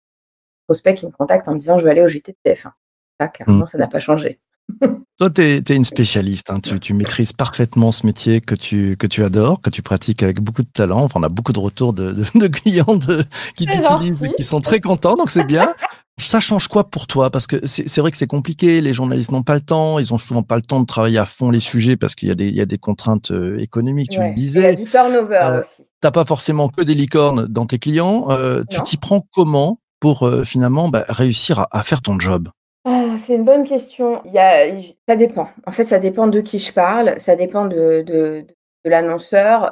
prospects 0.66 0.96
qui 0.96 1.06
me 1.06 1.12
contactent 1.12 1.48
en 1.48 1.54
me 1.54 1.58
disant 1.58 1.78
je 1.78 1.84
vais 1.84 1.90
aller 1.92 2.02
au 2.02 2.08
JT 2.08 2.32
de 2.44 2.50
TF1. 2.50 2.72
Ça, 3.18 3.28
clairement, 3.28 3.64
ça 3.66 3.78
n'a 3.78 3.86
pas 3.86 4.00
changé. 4.00 4.38
Toi, 5.18 5.30
tu 5.30 5.40
es, 5.40 5.60
une 5.74 5.84
spécialiste. 5.86 6.50
hein. 6.50 6.58
Tu, 6.60 6.78
tu 6.78 6.92
maîtrises 6.92 7.32
parfaitement 7.32 7.90
ce 7.90 8.04
métier 8.04 8.42
que 8.42 8.54
tu, 8.54 8.98
que 8.98 9.06
tu 9.06 9.24
adores, 9.24 9.62
que 9.62 9.70
tu 9.70 9.80
pratiques 9.80 10.22
avec 10.22 10.40
beaucoup 10.42 10.62
de 10.62 10.68
talent. 10.68 11.04
Enfin, 11.04 11.20
on 11.20 11.22
a 11.22 11.30
beaucoup 11.30 11.54
de 11.54 11.58
retours 11.60 11.94
de, 11.94 12.12
de, 12.12 12.24
de 12.34 12.46
clients 12.48 12.96
de, 12.96 13.24
qui 13.54 13.64
t'utilisent 13.66 14.22
et 14.24 14.34
qui 14.34 14.44
sont 14.44 14.60
très 14.60 14.80
contents, 14.80 15.14
donc 15.14 15.30
c'est 15.30 15.44
bien. 15.44 15.72
Ça 16.18 16.40
change 16.40 16.68
quoi 16.68 16.88
pour 16.88 17.06
toi? 17.06 17.28
Parce 17.30 17.46
que 17.46 17.66
c'est 17.66 17.98
vrai 18.00 18.10
que 18.10 18.16
c'est 18.16 18.26
compliqué, 18.26 18.80
les 18.80 18.94
journalistes 18.94 19.32
n'ont 19.32 19.42
pas 19.42 19.54
le 19.54 19.60
temps, 19.60 19.98
ils 19.98 20.14
ont 20.14 20.18
souvent 20.18 20.42
pas 20.42 20.56
le 20.56 20.62
temps 20.62 20.80
de 20.80 20.86
travailler 20.86 21.18
à 21.18 21.26
fond 21.26 21.50
les 21.50 21.60
sujets 21.60 21.96
parce 21.98 22.14
qu'il 22.14 22.28
y, 22.28 22.32
a 22.32 22.34
des- 22.34 22.48
il 22.48 22.56
y 22.56 22.60
a 22.62 22.64
des 22.66 22.78
contraintes 22.78 23.32
euh, 23.32 23.58
économiques, 23.58 24.08
tu 24.10 24.18
Ouais. 24.20 24.28
le 24.28 24.30
Et 24.30 24.34
Il 24.34 24.38
y 24.44 24.64
a 24.64 24.72
disais. 24.72 24.76
du 24.76 24.84
turnover 24.84 25.36
Euh, 25.42 25.58
aussi. 25.60 25.82
T'as 26.00 26.10
pas 26.10 26.24
forcément 26.24 26.68
que 26.70 26.82
des 26.82 26.94
licornes 26.94 27.46
dans 27.46 27.66
tes 27.66 27.78
clients. 27.78 28.30
Euh, 28.30 28.62
tu 28.70 28.80
t'y 28.80 28.96
prends 28.96 29.26
comment 29.34 29.78
pour 30.00 30.22
euh, 30.26 30.44
finalement 30.44 30.88
bah, 30.88 31.04
réussir 31.08 31.60
à, 31.60 31.68
à 31.70 31.82
faire 31.82 32.00
ton 32.00 32.18
job? 32.18 32.48
Ah, 32.86 33.16
c'est 33.18 33.34
une 33.34 33.44
bonne 33.44 33.64
question. 33.64 34.22
Il 34.24 34.32
y 34.32 34.38
a, 34.38 34.68
il- 34.68 34.96
ça 35.06 35.16
dépend. 35.16 35.48
En 35.66 35.70
fait, 35.70 35.84
ça 35.84 35.98
dépend 35.98 36.28
de 36.28 36.40
qui 36.40 36.58
je 36.60 36.72
parle, 36.72 37.20
ça 37.20 37.36
dépend 37.36 37.66
de, 37.66 38.02
de, 38.06 38.46
de 38.86 38.90
l'annonceur. 38.90 39.70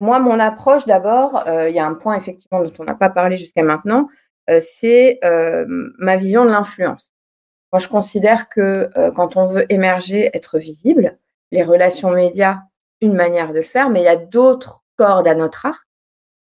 Moi, 0.00 0.20
mon 0.20 0.38
approche, 0.38 0.86
d'abord, 0.86 1.44
il 1.68 1.74
y 1.74 1.78
a 1.78 1.86
un 1.86 1.94
point 1.94 2.16
effectivement 2.16 2.62
dont 2.62 2.72
on 2.78 2.84
n'a 2.84 2.94
pas 2.94 3.10
parlé 3.10 3.36
jusqu'à 3.36 3.62
maintenant, 3.62 4.08
c'est 4.60 5.18
euh, 5.24 5.64
ma 5.98 6.16
vision 6.16 6.44
de 6.44 6.50
l'influence. 6.50 7.12
Moi, 7.72 7.80
je 7.80 7.88
considère 7.88 8.48
que 8.48 8.90
euh, 8.96 9.10
quand 9.10 9.36
on 9.36 9.46
veut 9.46 9.66
émerger, 9.70 10.30
être 10.34 10.58
visible, 10.58 11.18
les 11.50 11.62
relations 11.62 12.10
médias, 12.10 12.60
une 13.00 13.14
manière 13.14 13.50
de 13.52 13.58
le 13.58 13.62
faire, 13.62 13.90
mais 13.90 14.00
il 14.00 14.04
y 14.04 14.08
a 14.08 14.16
d'autres 14.16 14.84
cordes 14.96 15.28
à 15.28 15.34
notre 15.34 15.66
arc 15.66 15.86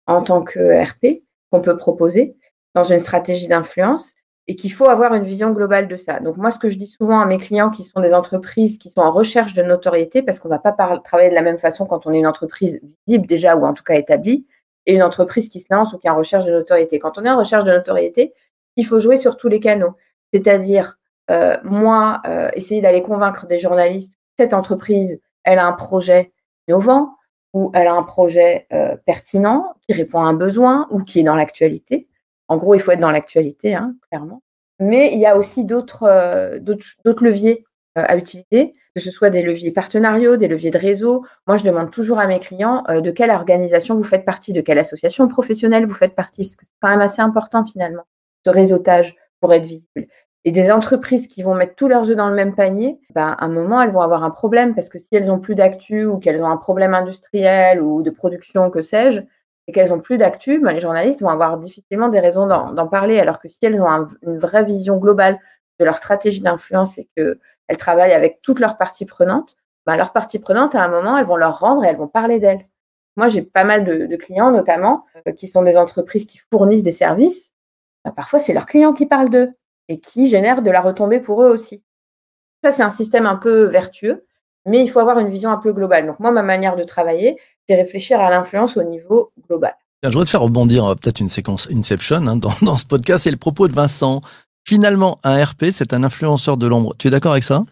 en 0.07 0.23
tant 0.23 0.43
que 0.43 0.83
RP 0.83 1.25
qu'on 1.51 1.61
peut 1.61 1.77
proposer 1.77 2.37
dans 2.75 2.85
une 2.85 2.99
stratégie 2.99 3.49
d'influence 3.49 4.13
et 4.47 4.57
qu'il 4.57 4.73
faut 4.73 4.89
avoir 4.89 5.15
une 5.15 5.25
vision 5.25 5.53
globale 5.53 5.89
de 5.89 5.97
ça. 5.97 6.21
Donc 6.21 6.37
moi, 6.37 6.51
ce 6.51 6.59
que 6.59 6.69
je 6.69 6.77
dis 6.77 6.87
souvent 6.87 7.21
à 7.21 7.27
mes 7.27 7.39
clients 7.39 7.71
qui 7.71 7.83
sont 7.83 8.01
des 8.01 8.13
entreprises 8.13 8.77
qui 8.77 8.91
sont 8.91 9.01
en 9.01 9.11
recherche 9.11 9.55
de 9.55 9.63
notoriété, 9.63 10.23
parce 10.23 10.39
qu'on 10.39 10.49
ne 10.49 10.55
va 10.55 10.59
pas 10.59 10.73
travailler 10.99 11.31
de 11.31 11.35
la 11.35 11.43
même 11.43 11.59
façon 11.59 11.87
quand 11.87 12.07
on 12.07 12.13
est 12.13 12.19
une 12.19 12.27
entreprise 12.27 12.81
visible 13.07 13.27
déjà 13.27 13.57
ou 13.57 13.65
en 13.65 13.73
tout 13.73 13.83
cas 13.83 13.95
établie, 13.95 14.47
et 14.87 14.95
une 14.95 15.03
entreprise 15.03 15.49
qui 15.49 15.61
se 15.61 15.67
lance 15.71 15.93
ou 15.93 15.99
qui 15.99 16.07
est 16.07 16.11
en 16.11 16.17
recherche 16.17 16.45
de 16.45 16.51
notoriété. 16.53 16.99
Quand 16.99 17.19
on 17.19 17.25
est 17.25 17.31
en 17.31 17.39
recherche 17.39 17.65
de 17.65 17.73
notoriété, 17.73 18.35
il 18.77 18.85
faut 18.85 19.01
jouer 19.01 19.17
sur 19.17 19.37
tous 19.37 19.49
les 19.49 19.61
canaux. 19.61 19.95
C'est-à-dire, 20.33 20.99
euh, 21.31 21.57
moi, 21.63 22.21
euh, 22.27 22.51
essayer 22.55 22.81
d'aller 22.81 23.03
convaincre 23.03 23.47
des 23.47 23.59
journalistes 23.59 24.15
cette 24.39 24.55
entreprise, 24.55 25.21
elle 25.45 25.59
a 25.59 25.67
un 25.67 25.73
projet 25.73 26.33
innovant, 26.69 27.17
ou 27.53 27.71
elle 27.73 27.87
a 27.87 27.95
un 27.95 28.03
projet 28.03 28.67
euh, 28.73 28.97
pertinent 29.07 29.75
qui 29.87 29.95
répond 29.95 30.21
à 30.21 30.25
un 30.25 30.35
besoin 30.35 30.89
ou 30.91 31.03
qui 31.03 31.21
est 31.21 31.23
dans 31.23 31.37
l'actualité. 31.37 32.09
En 32.49 32.57
gros, 32.57 32.75
il 32.75 32.81
faut 32.81 32.91
être 32.91 33.01
dans 33.01 33.13
l'actualité, 33.13 33.75
hein, 33.75 33.95
clairement. 34.09 34.43
Mais 34.81 35.13
il 35.13 35.21
y 35.21 35.27
a 35.27 35.37
aussi 35.37 35.65
d'autres 35.65 36.03
euh, 36.03 36.59
leviers 37.21 37.65
à 38.03 38.17
utiliser, 38.17 38.75
que 38.95 39.01
ce 39.01 39.11
soit 39.11 39.31
des 39.31 39.43
leviers 39.43 39.71
partenariaux, 39.73 40.37
des 40.37 40.49
leviers 40.49 40.71
de 40.71 40.79
réseau. 40.79 41.25
Moi, 41.47 41.57
je 41.57 41.65
demande 41.65 41.91
toujours 41.91 42.19
à 42.19 42.27
mes 42.27 42.39
clients 42.41 42.85
euh, 42.89 43.01
de 43.01 43.11
quelle 43.11 43.31
organisation 43.31 43.95
vous 43.97 44.05
faites 44.05 44.25
partie, 44.25 44.53
de 44.53 44.61
quelle 44.61 44.79
association 44.79 45.29
professionnelle 45.29 45.87
vous 45.87 45.95
faites 45.95 46.15
partie, 46.15 46.43
parce 46.43 46.57
que 46.57 46.65
c'est 46.65 46.73
quand 46.81 46.89
même 46.89 47.01
assez 47.01 47.23
important 47.23 47.65
finalement, 47.65 48.05
ce 48.45 48.51
réseautage 48.51 49.17
pour 49.41 49.53
être 49.53 49.65
visible. 49.65 50.07
Et 50.47 50.53
des 50.53 50.71
entreprises 50.71 51.27
qui 51.27 51.43
vont 51.43 51.55
mettre 51.55 51.75
tous 51.75 51.89
leurs 51.89 52.11
œufs 52.11 52.17
dans 52.17 52.29
le 52.29 52.35
même 52.35 52.55
panier, 52.55 53.01
ben, 53.15 53.35
à 53.39 53.47
un 53.47 53.49
moment, 53.49 53.81
elles 53.81 53.93
vont 53.93 54.03
avoir 54.03 54.25
un 54.25 54.31
problème 54.31 54.75
parce 54.75 54.91
que 54.91 54.99
si 54.99 55.09
elles 55.13 55.31
ont 55.31 55.39
plus 55.39 55.55
d'actu 55.55 56.05
ou 56.05 56.19
qu'elles 56.19 56.43
ont 56.43 56.51
un 56.51 56.59
problème 56.59 56.93
industriel 56.95 57.81
ou 57.81 58.03
de 58.03 58.11
production, 58.11 58.69
que 58.71 58.83
sais-je, 58.83 59.23
et 59.67 59.73
qu'elles 59.73 59.95
ont 59.95 60.01
plus 60.01 60.19
d'actu, 60.19 60.61
ben, 60.61 60.73
les 60.73 60.81
journalistes 60.81 61.23
vont 61.23 61.31
avoir 61.31 61.57
difficilement 61.57 62.09
des 62.09 62.21
raisons 62.21 62.47
d'en 62.47 62.87
parler. 62.89 63.19
Alors 63.19 63.39
que 63.41 63.49
si 63.49 63.59
elles 63.63 63.81
ont 63.81 63.89
un- 63.89 64.07
une 64.23 64.37
vraie 64.39 64.65
vision 64.65 64.99
globale 64.99 65.39
de 65.79 65.85
leur 65.85 65.97
stratégie 65.97 66.41
d'influence 66.41 66.99
et 66.99 67.09
qu'elles 67.17 67.77
travaillent 67.79 68.13
avec 68.13 68.41
toutes 68.43 68.61
leurs 68.61 68.77
parties 68.77 69.07
prenantes, 69.07 69.57
ben, 69.87 69.97
leurs 69.97 70.13
parties 70.13 70.39
prenantes, 70.39 70.75
à 70.75 70.83
un 70.83 70.89
moment, 70.89 71.19
elles 71.19 71.27
vont 71.27 71.37
leur 71.37 71.59
rendre 71.59 71.85
et 71.85 71.89
elles 71.89 71.97
vont 71.97 72.09
parler 72.09 72.41
d'elles. 72.41 72.65
Moi, 73.17 73.29
j'ai 73.29 73.43
pas 73.43 73.65
mal 73.65 73.85
de, 73.85 74.17
clients, 74.17 74.51
notamment, 74.51 75.05
euh, 75.29 75.33
qui 75.33 75.47
sont 75.47 75.63
des 75.63 75.77
entreprises 75.77 76.27
qui 76.27 76.39
fournissent 76.51 76.83
des 76.83 76.91
services. 76.91 77.53
Ben, 78.05 78.13
parfois, 78.13 78.39
c'est 78.39 78.55
leurs 78.55 78.67
clients 78.67 78.93
qui 78.93 79.07
parlent 79.07 79.31
d'eux 79.31 79.53
et 79.89 80.01
qui 80.01 80.29
génèrent 80.29 80.63
de 80.63 80.71
la 80.71 80.81
retombée 80.81 81.21
pour 81.21 81.43
eux 81.43 81.49
aussi. 81.49 81.85
Ça, 82.63 82.73
c'est 82.73 82.83
un 82.83 82.91
système 82.91 83.27
un 83.27 83.37
peu 83.37 83.65
vertueux, 83.65 84.27
mais 84.67 84.83
il 84.83 84.89
faut 84.89 85.01
avoir 85.01 85.19
une 85.19 85.29
vision 85.29 85.51
un 85.51 85.59
peu 85.59 85.73
globale. 85.73 86.07
Donc, 86.07 86.19
moi, 86.19 86.33
ma 86.33 86.43
manière 86.43 86.77
de 86.77 86.85
travailler, 86.85 87.39
c'est 87.69 87.77
réfléchir 87.77 88.21
à 88.21 88.31
l'influence 88.31 88.77
au 88.77 88.83
niveau 88.83 89.33
global. 89.47 89.75
Je 90.03 90.09
voudrais 90.09 90.25
te 90.25 90.31
faire 90.31 90.43
rebondir 90.43 90.85
euh, 90.85 90.95
peut-être 90.95 91.21
une 91.21 91.29
séquence 91.29 91.69
Inception 91.71 92.27
hein, 92.27 92.37
dans, 92.37 92.53
dans 92.63 92.79
ce 92.79 92.87
podcast. 92.87 93.25
C'est 93.25 93.31
le 93.31 93.37
propos 93.37 93.69
de 93.69 93.73
Vincent. 93.73 94.23
Finalement, 94.67 95.19
un 95.25 95.45
RP, 95.45 95.67
c'est 95.71 95.93
un 95.93 96.03
influenceur 96.05 96.57
de 96.57 96.67
l'ombre. 96.67 96.95
Tu 96.99 97.09
es 97.09 97.11
d'accord 97.11 97.33
avec 97.33 97.45
ça? 97.45 97.65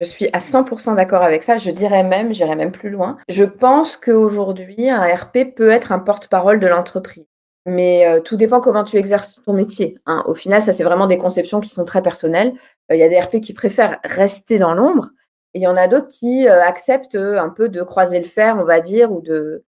Je 0.00 0.06
suis 0.06 0.28
à 0.32 0.40
100% 0.40 0.96
d'accord 0.96 1.22
avec 1.22 1.44
ça. 1.44 1.58
Je 1.58 1.70
dirais 1.70 2.02
même, 2.02 2.34
j'irais 2.34 2.56
même 2.56 2.72
plus 2.72 2.90
loin. 2.90 3.18
Je 3.28 3.44
pense 3.44 3.96
qu'aujourd'hui, 3.96 4.90
un 4.90 5.02
RP 5.14 5.54
peut 5.54 5.70
être 5.70 5.92
un 5.92 6.00
porte-parole 6.00 6.58
de 6.58 6.66
l'entreprise. 6.66 7.24
Mais 7.66 8.06
euh, 8.06 8.20
tout 8.20 8.36
dépend 8.36 8.60
comment 8.60 8.82
tu 8.82 8.96
exerces 8.96 9.40
ton 9.46 9.52
métier. 9.52 9.96
hein. 10.06 10.24
Au 10.26 10.34
final, 10.34 10.60
ça, 10.60 10.72
c'est 10.72 10.82
vraiment 10.82 11.06
des 11.06 11.18
conceptions 11.18 11.60
qui 11.60 11.68
sont 11.68 11.84
très 11.84 12.02
personnelles. 12.02 12.52
Euh, 12.90 12.96
Il 12.96 12.98
y 12.98 13.04
a 13.04 13.08
des 13.08 13.20
RP 13.20 13.40
qui 13.40 13.54
préfèrent 13.54 14.00
rester 14.04 14.58
dans 14.58 14.74
l'ombre. 14.74 15.10
Et 15.54 15.60
il 15.60 15.62
y 15.62 15.68
en 15.68 15.76
a 15.76 15.86
d'autres 15.86 16.08
qui 16.08 16.48
euh, 16.48 16.62
acceptent 16.62 17.14
un 17.14 17.48
peu 17.48 17.68
de 17.68 17.82
croiser 17.84 18.18
le 18.18 18.26
fer, 18.26 18.56
on 18.58 18.64
va 18.64 18.80
dire, 18.80 19.12
ou 19.12 19.20
de, 19.20 19.64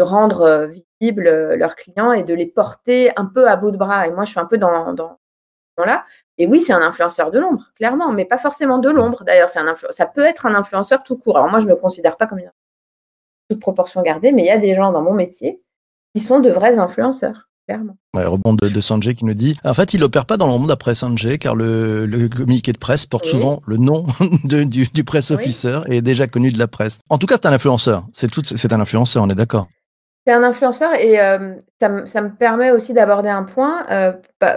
rendre 0.00 0.68
visibles 1.00 1.54
leurs 1.54 1.74
clients 1.74 2.12
et 2.12 2.22
de 2.22 2.32
les 2.32 2.46
porter 2.46 3.10
un 3.16 3.24
peu 3.26 3.48
à 3.48 3.56
bout 3.56 3.72
de 3.72 3.76
bras. 3.76 4.06
Et 4.06 4.12
moi, 4.12 4.24
je 4.24 4.30
suis 4.30 4.38
un 4.38 4.46
peu 4.46 4.56
dans 4.56 4.70
là. 5.84 6.04
Et 6.38 6.46
oui, 6.46 6.60
c'est 6.60 6.72
un 6.72 6.82
influenceur 6.82 7.30
de 7.30 7.38
l'ombre, 7.40 7.72
clairement, 7.76 8.12
mais 8.12 8.24
pas 8.24 8.38
forcément 8.38 8.78
de 8.78 8.90
l'ombre. 8.90 9.24
D'ailleurs, 9.24 9.48
c'est 9.50 9.58
un 9.58 9.66
influ- 9.72 9.90
ça 9.90 10.06
peut 10.06 10.24
être 10.24 10.46
un 10.46 10.54
influenceur 10.54 11.02
tout 11.02 11.16
court. 11.16 11.36
Alors 11.36 11.50
moi, 11.50 11.60
je 11.60 11.66
me 11.66 11.74
considère 11.76 12.16
pas 12.16 12.26
comme 12.26 12.38
une 12.38 12.50
toute 13.50 13.60
proportion 13.60 14.02
gardée, 14.02 14.30
mais 14.32 14.42
il 14.42 14.46
y 14.46 14.50
a 14.50 14.58
des 14.58 14.74
gens 14.74 14.92
dans 14.92 15.02
mon 15.02 15.14
métier 15.14 15.60
qui 16.14 16.20
sont 16.22 16.38
de 16.40 16.50
vrais 16.50 16.78
influenceurs, 16.78 17.48
clairement. 17.66 17.96
Ouais, 18.14 18.24
rebond 18.24 18.54
de, 18.54 18.68
de 18.68 18.80
Sanjay 18.80 19.14
qui 19.14 19.24
nous 19.24 19.34
dit 19.34 19.58
En 19.64 19.74
fait, 19.74 19.94
il 19.94 20.02
opère 20.04 20.26
pas 20.26 20.36
dans 20.36 20.46
l'ombre 20.46 20.66
d'après 20.68 20.94
Sanjay, 20.94 21.38
car 21.38 21.54
le, 21.56 22.06
le 22.06 22.28
communiqué 22.28 22.72
de 22.72 22.78
presse 22.78 23.06
porte 23.06 23.24
Oui. 23.24 23.30
souvent 23.32 23.60
le 23.66 23.76
nom 23.78 24.06
de- 24.44 24.64
du, 24.64 24.86
du 24.86 25.02
press 25.04 25.30
Oui. 25.30 25.36
officer 25.36 25.80
et 25.88 25.96
est 25.96 26.02
déjà 26.02 26.26
connu 26.26 26.52
de 26.52 26.58
la 26.58 26.68
presse. 26.68 26.98
En 27.08 27.18
tout 27.18 27.26
cas, 27.26 27.36
c'est 27.36 27.46
un 27.46 27.52
influenceur. 27.52 28.04
C'est 28.12 28.30
tout, 28.30 28.42
c'est 28.44 28.72
un 28.72 28.80
influenceur, 28.80 29.22
on 29.24 29.30
est 29.30 29.34
d'accord. 29.34 29.66
C'est 30.28 30.34
un 30.34 30.42
influenceur 30.42 30.92
et 30.92 31.18
euh, 31.18 31.54
ça, 31.80 31.88
me- 31.88 32.36
permet 32.36 32.70
aussi 32.70 32.92
d'aborder 32.92 33.30
un 33.30 33.44
point, 33.44 33.86
euh, 33.90 34.12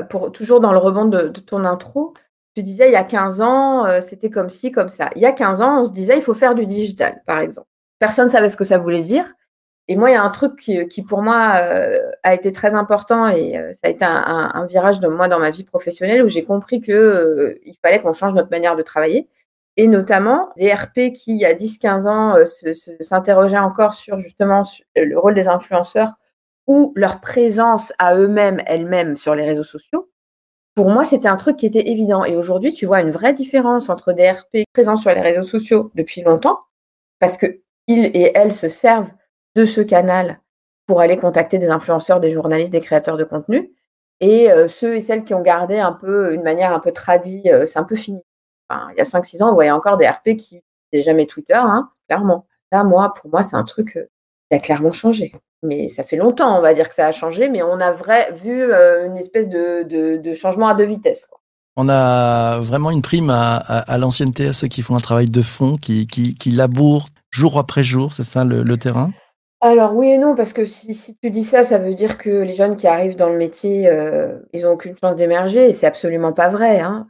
pour, 0.09 0.33
toujours 0.33 0.59
dans 0.59 0.73
le 0.73 0.77
rebond 0.77 1.05
de, 1.05 1.29
ton 1.29 1.63
intro. 1.63 2.13
Tu 2.57 2.61
disais, 2.61 2.89
il 2.89 2.91
y 2.91 2.97
a 2.97 3.05
15 3.05 3.39
ans, 3.39 3.85
euh, 3.85 4.01
c'était 4.01 4.29
comme 4.29 4.49
ci, 4.49 4.73
comme 4.73 4.89
ça. 4.89 5.09
Il 5.15 5.21
y 5.21 5.25
a 5.25 5.31
15 5.31 5.61
ans, 5.61 5.79
on 5.79 5.85
se 5.85 5.93
disait, 5.93 6.17
il 6.17 6.23
faut 6.23 6.33
faire 6.33 6.55
du 6.55 6.65
digital, 6.65 7.23
par 7.25 7.39
exemple. 7.39 7.69
Personne 7.99 8.25
ne 8.25 8.29
savait 8.29 8.49
ce 8.49 8.57
que 8.57 8.65
ça 8.65 8.79
voulait 8.79 9.01
dire. 9.01 9.23
Et 9.87 9.95
moi, 9.95 10.09
il 10.09 10.13
y 10.13 10.17
a 10.17 10.23
un 10.23 10.29
truc 10.29 10.57
qui, 10.57 11.03
pour 11.03 11.21
moi 11.21 11.37
a 12.23 12.33
été 12.33 12.51
très 12.51 12.75
important 12.75 13.29
et 13.29 13.53
ça 13.71 13.87
a 13.87 13.89
été 13.91 14.03
un, 14.03 14.65
virage 14.65 14.99
de 14.99 15.07
moi 15.07 15.29
dans 15.29 15.39
ma 15.39 15.51
vie 15.51 15.63
professionnelle 15.63 16.21
où 16.21 16.27
j'ai 16.27 16.43
compris 16.43 16.81
euh, 16.89 17.55
il 17.65 17.77
fallait 17.81 18.01
qu'on 18.01 18.11
change 18.11 18.33
notre 18.33 18.51
manière 18.51 18.75
de 18.75 18.81
travailler. 18.83 19.29
Et 19.77 19.87
notamment 19.87 20.49
des 20.57 20.73
RP 20.73 21.13
qui, 21.13 21.31
il 21.31 21.37
y 21.37 21.45
a 21.45 21.53
10-15 21.53 22.07
ans, 22.07 22.35
euh, 22.35 22.45
s'interrogeaient 22.99 23.57
encore 23.57 23.93
sur 23.93 24.19
justement 24.19 24.63
sur 24.63 24.85
le 24.95 25.17
rôle 25.17 25.33
des 25.33 25.47
influenceurs 25.47 26.15
ou 26.67 26.93
leur 26.95 27.21
présence 27.21 27.93
à 27.97 28.15
eux-mêmes, 28.15 28.61
elles-mêmes 28.65 29.15
sur 29.17 29.35
les 29.35 29.45
réseaux 29.45 29.63
sociaux. 29.63 30.09
Pour 30.75 30.89
moi, 30.89 31.03
c'était 31.03 31.27
un 31.27 31.37
truc 31.37 31.57
qui 31.57 31.65
était 31.65 31.89
évident. 31.89 32.23
Et 32.23 32.35
aujourd'hui, 32.35 32.73
tu 32.73 32.85
vois 32.85 33.01
une 33.01 33.11
vraie 33.11 33.33
différence 33.33 33.89
entre 33.89 34.13
des 34.13 34.29
RP 34.29 34.63
présents 34.73 34.95
sur 34.95 35.11
les 35.11 35.21
réseaux 35.21 35.43
sociaux 35.43 35.91
depuis 35.95 36.21
longtemps, 36.21 36.59
parce 37.19 37.37
que 37.37 37.61
ils 37.87 38.05
et 38.05 38.31
elles 38.35 38.53
se 38.53 38.69
servent 38.69 39.11
de 39.55 39.65
ce 39.65 39.81
canal 39.81 40.39
pour 40.87 41.01
aller 41.01 41.17
contacter 41.17 41.57
des 41.57 41.69
influenceurs, 41.69 42.19
des 42.19 42.31
journalistes, 42.31 42.71
des 42.71 42.81
créateurs 42.81 43.17
de 43.17 43.23
contenu, 43.23 43.73
et 44.21 44.51
euh, 44.51 44.67
ceux 44.67 44.95
et 44.95 44.99
celles 45.01 45.25
qui 45.25 45.33
ont 45.33 45.41
gardé 45.41 45.79
un 45.79 45.93
peu 45.93 46.33
une 46.33 46.43
manière 46.43 46.73
un 46.73 46.79
peu 46.79 46.91
tradie, 46.91 47.43
euh, 47.47 47.65
c'est 47.65 47.79
un 47.79 47.83
peu 47.83 47.95
fini. 47.95 48.21
Enfin, 48.71 48.87
il 48.93 48.97
y 48.97 49.01
a 49.01 49.05
5-6 49.05 49.41
ans, 49.43 49.51
on 49.51 49.53
voyait 49.53 49.71
encore 49.71 49.97
des 49.97 50.07
RP 50.07 50.35
qui 50.37 50.55
n'utilisaient 50.55 51.05
jamais 51.11 51.25
Twitter, 51.25 51.53
hein, 51.55 51.89
clairement. 52.07 52.45
Ça, 52.71 52.83
moi, 52.83 53.13
pour 53.13 53.29
moi, 53.29 53.43
c'est 53.43 53.55
un 53.57 53.63
truc 53.63 53.97
euh, 53.97 54.05
qui 54.49 54.57
a 54.57 54.59
clairement 54.59 54.91
changé. 54.91 55.33
Mais 55.63 55.89
ça 55.89 56.03
fait 56.03 56.15
longtemps, 56.17 56.57
on 56.57 56.61
va 56.61 56.73
dire 56.73 56.89
que 56.89 56.95
ça 56.95 57.07
a 57.07 57.11
changé, 57.11 57.49
mais 57.49 57.61
on 57.61 57.79
a 57.79 57.91
vrai, 57.91 58.31
vu 58.33 58.63
euh, 58.63 59.05
une 59.05 59.17
espèce 59.17 59.49
de, 59.49 59.83
de- 59.83 60.17
de 60.17 60.33
changement 60.33 60.67
à 60.69 60.73
deux 60.75 60.85
vitesses. 60.85 61.25
quoi. 61.27 61.39
On 61.77 61.87
a 61.89 62.59
vraiment 62.59 62.91
une 62.91 63.01
prime 63.01 63.29
à, 63.29 63.55
à, 63.57 63.79
à 63.93 63.97
l'ancienneté, 63.97 64.47
à 64.47 64.53
ceux 64.53 64.67
qui 64.67 64.81
font 64.81 64.95
un 64.95 64.99
travail 64.99 65.25
de 65.25 65.41
fond, 65.41 65.77
qui, 65.77 66.07
qui, 66.07 66.35
qui 66.35 66.51
labourent 66.51 67.07
jour 67.29 67.57
après 67.59 67.83
jour, 67.83 68.13
c'est 68.13 68.23
ça 68.23 68.43
le, 68.43 68.63
le 68.63 68.77
terrain? 68.77 69.11
Alors 69.61 69.93
oui 69.95 70.07
et 70.09 70.17
non, 70.17 70.33
parce 70.35 70.53
que 70.53 70.65
si, 70.65 70.93
si 70.95 71.15
tu 71.17 71.29
dis 71.29 71.43
ça, 71.43 71.63
ça 71.63 71.77
veut 71.77 71.93
dire 71.93 72.17
que 72.17 72.29
les 72.29 72.53
jeunes 72.53 72.75
qui 72.77 72.87
arrivent 72.87 73.15
dans 73.15 73.29
le 73.29 73.37
métier, 73.37 73.87
euh, 73.87 74.39
ils 74.53 74.63
n'ont 74.63 74.71
aucune 74.71 74.97
chance 74.97 75.15
d'émerger, 75.15 75.69
et 75.69 75.73
c'est 75.73 75.85
absolument 75.85 76.33
pas 76.33 76.49
vrai. 76.49 76.79
hein. 76.79 77.07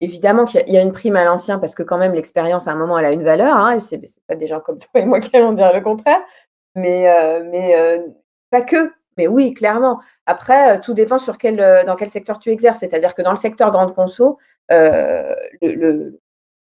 Évidemment 0.00 0.46
qu'il 0.46 0.66
y 0.68 0.78
a- 0.78 0.82
une 0.82 0.92
prime 0.92 1.16
à 1.16 1.24
l'ancien, 1.24 1.58
parce 1.58 1.74
que 1.74 1.82
quand 1.82 1.98
même 1.98 2.14
l'expérience 2.14 2.66
à 2.68 2.72
un 2.72 2.76
moment 2.76 2.98
elle 2.98 3.04
a 3.04 3.12
une 3.12 3.22
valeur, 3.24 3.54
hein, 3.56 3.72
et 3.76 3.80
c'est 3.80 4.00
pas 4.26 4.34
des 4.34 4.46
gens 4.46 4.60
comme 4.60 4.78
toi 4.78 5.00
et 5.00 5.04
moi 5.06 5.20
qui 5.20 5.36
allons 5.36 5.52
dire 5.52 5.72
le 5.74 5.80
contraire, 5.82 6.20
mais, 6.74 7.08
euh, 7.10 7.42
euh, 7.52 8.06
pas 8.50 8.62
que. 8.62 8.92
Mais 9.18 9.26
oui, 9.28 9.52
clairement. 9.54 10.00
Après, 10.26 10.76
euh, 10.76 10.80
tout 10.80 10.94
dépend 10.94 11.18
sur 11.18 11.36
quel, 11.38 11.56
dans 11.86 11.96
quel 11.96 12.08
secteur 12.10 12.38
tu 12.38 12.50
exerces. 12.50 12.78
C'est-à-dire 12.80 13.14
que 13.14 13.22
dans 13.22 13.30
le 13.32 13.36
secteur 13.36 13.70
grande 13.70 13.94
conso, 13.94 14.38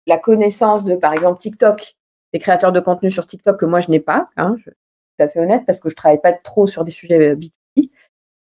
la 0.07 0.19
connaissance 0.19 0.85
de, 0.85 0.95
par 0.97 1.13
exemple, 1.13 1.39
TikTok, 1.39 1.97
des 2.33 2.39
créateurs 2.39 2.73
de 2.73 2.81
contenu 2.81 3.11
sur 3.11 3.27
TikTok 3.27 3.59
que 3.59 3.67
moi 3.67 3.81
je 3.81 3.91
n'ai 3.91 4.01
pas, 4.01 4.29
hein, 4.37 4.57
je 4.65 4.71
tout 4.71 5.25
à 5.25 5.29
fait 5.29 5.41
honnête, 5.41 5.65
parce 5.67 5.81
que 5.81 5.89
je 5.89 5.95
travaille 5.97 6.21
pas 6.21 6.33
trop 6.35 6.67
sur 6.67 6.85
des 6.85 6.91
sujets 6.93 7.31
euh, 7.33 7.37
B2B, 7.37 7.91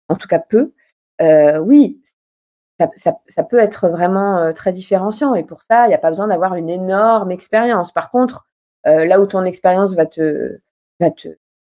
en 0.08 0.16
tout 0.16 0.28
cas 0.28 0.38
peu. 0.38 0.72
Oui, 1.62 2.00
ça, 2.82 3.10
ça- 3.12 3.18
ça 3.28 3.42
peut 3.44 3.58
être 3.58 3.88
vraiment 3.88 4.38
euh, 4.38 4.52
très 4.52 4.72
différenciant. 4.72 5.34
Et 5.34 5.42
pour 5.44 5.62
ça, 5.62 5.86
il 5.86 5.88
n'y 5.88 5.94
a 5.94 5.98
pas 5.98 6.08
besoin 6.10 6.28
d'avoir 6.28 6.54
une 6.54 6.68
énorme 6.70 7.30
expérience. 7.30 7.92
Par 7.92 8.10
contre, 8.10 8.46
euh, 8.86 9.04
là 9.04 9.20
où 9.20 9.26
ton 9.26 9.44
expérience 9.44 9.94
va 9.94 10.06
te, 10.06 10.58
va 11.00 11.10
te 11.10 11.28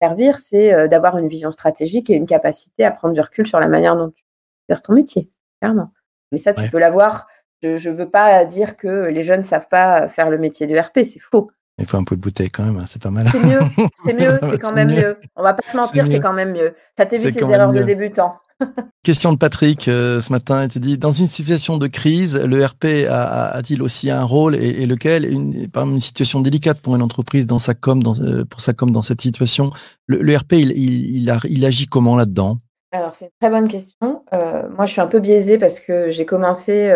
servir, 0.00 0.38
c'est 0.38 0.72
euh, 0.72 0.88
d'avoir 0.88 1.18
une 1.18 1.28
vision 1.28 1.50
stratégique 1.50 2.10
et 2.10 2.14
une 2.14 2.26
capacité 2.26 2.84
à 2.84 2.90
prendre 2.90 3.14
du 3.14 3.20
recul 3.20 3.46
sur 3.46 3.60
la 3.60 3.68
manière 3.68 3.96
dont 3.96 4.10
tu 4.10 4.22
exerces 4.68 4.82
ton 4.82 4.92
métier, 4.94 5.30
clairement. 5.60 5.90
Mais 6.30 6.38
ça, 6.38 6.52
tu 6.54 6.62
Ouais. 6.62 6.70
peux 6.70 6.78
l'avoir. 6.78 7.26
Je 7.62 7.88
ne 7.88 7.94
veux 7.94 8.08
pas 8.10 8.44
dire 8.44 8.76
que 8.76 9.04
les 9.06 9.22
jeunes 9.22 9.40
ne 9.40 9.44
savent 9.44 9.68
pas 9.68 10.08
faire 10.08 10.30
le 10.30 10.38
métier 10.38 10.66
de 10.66 10.76
RP, 10.76 11.00
c'est 11.04 11.20
faux. 11.20 11.48
Il 11.78 11.86
faut 11.86 11.96
un 11.96 12.04
peu 12.04 12.16
de 12.16 12.20
bouteille 12.20 12.50
quand 12.50 12.64
même, 12.64 12.76
hein, 12.78 12.84
c'est 12.86 13.00
pas 13.02 13.10
mal. 13.10 13.26
C'est 13.30 13.38
mieux, 13.46 13.60
c'est 14.04 14.14
mieux, 14.20 14.38
c'est 14.50 14.58
quand 14.58 14.72
même 14.72 14.88
mieux. 14.90 14.96
mieux. 14.96 15.20
On 15.36 15.42
va 15.42 15.54
pas 15.54 15.66
se 15.66 15.76
mentir, 15.76 16.06
c'est 16.06 16.20
quand 16.20 16.32
même 16.32 16.52
mieux. 16.52 16.74
Ça 16.98 17.06
t'évite 17.06 17.34
les 17.40 17.50
erreurs 17.50 17.72
de 17.72 17.78
mieux. 17.80 17.84
débutants. 17.86 18.36
Question 19.02 19.32
de 19.32 19.38
Patrick 19.38 19.88
euh, 19.88 20.20
ce 20.20 20.32
matin, 20.32 20.62
il 20.62 20.68
te 20.68 20.78
dit 20.78 20.96
dans 20.96 21.10
une 21.10 21.26
situation 21.28 21.76
de 21.76 21.86
crise, 21.88 22.38
le 22.38 22.64
RP 22.64 23.08
a-t-il 23.08 23.82
aussi 23.82 24.10
un 24.10 24.22
rôle 24.22 24.54
et, 24.54 24.86
lequel? 24.86 25.24
Une, 25.30 25.68
Par 25.68 25.84
une 25.88 26.00
situation 26.00 26.40
délicate 26.40 26.80
pour 26.80 26.94
une 26.94 27.02
entreprise 27.02 27.46
dans 27.46 27.58
sa 27.58 27.74
com, 27.74 28.00
euh, 28.20 28.44
pour 28.44 28.60
sa 28.60 28.72
com 28.74 28.90
dans 28.92 29.02
cette 29.02 29.20
situation, 29.20 29.70
le, 30.06 30.36
RP 30.36 30.52
il, 30.52 30.72
il, 30.72 31.30
il, 31.48 31.64
agit 31.66 31.86
comment 31.86 32.16
là-dedans? 32.16 32.58
Alors, 32.92 33.14
c'est 33.14 33.24
une 33.26 33.30
très 33.40 33.50
bonne 33.50 33.68
question. 33.68 34.22
Euh, 34.32 34.68
moi, 34.76 34.86
je 34.86 34.92
suis 34.92 35.00
un 35.00 35.06
peu 35.06 35.18
biaisée 35.18 35.58
parce 35.58 35.80
que 35.80 36.10
j'ai 36.10 36.26
commencé 36.26 36.92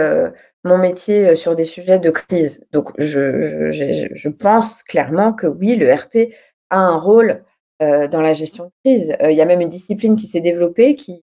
mon 0.65 0.79
métier 0.79 1.35
sur 1.35 1.57
des 1.57 1.65
sujets 1.65 1.99
de 1.99 2.11
crise. 2.11 2.65
Donc, 2.73 2.91
je, 2.99 3.71
je, 3.73 3.93
je- 3.93 4.15
je 4.15 4.29
pense 4.29 4.83
clairement 4.83 5.33
que 5.33 5.47
oui, 5.47 5.77
le 5.77 5.93
RP 5.93 6.33
a 6.71 6.79
un 6.81 6.97
rôle 6.97 7.43
euh, 7.83 8.09
dans 8.09 8.23
la 8.23 8.33
gestion 8.33 8.65
de 8.65 8.71
crise. 8.85 9.15
Euh, 9.21 9.31
Il 9.31 9.37
y 9.37 9.43
a 9.43 9.45
même 9.45 9.61
une 9.61 9.69
discipline 9.69 10.17
qui 10.17 10.27
s'est 10.27 10.41
développée 10.41 10.95
qui, 10.95 11.23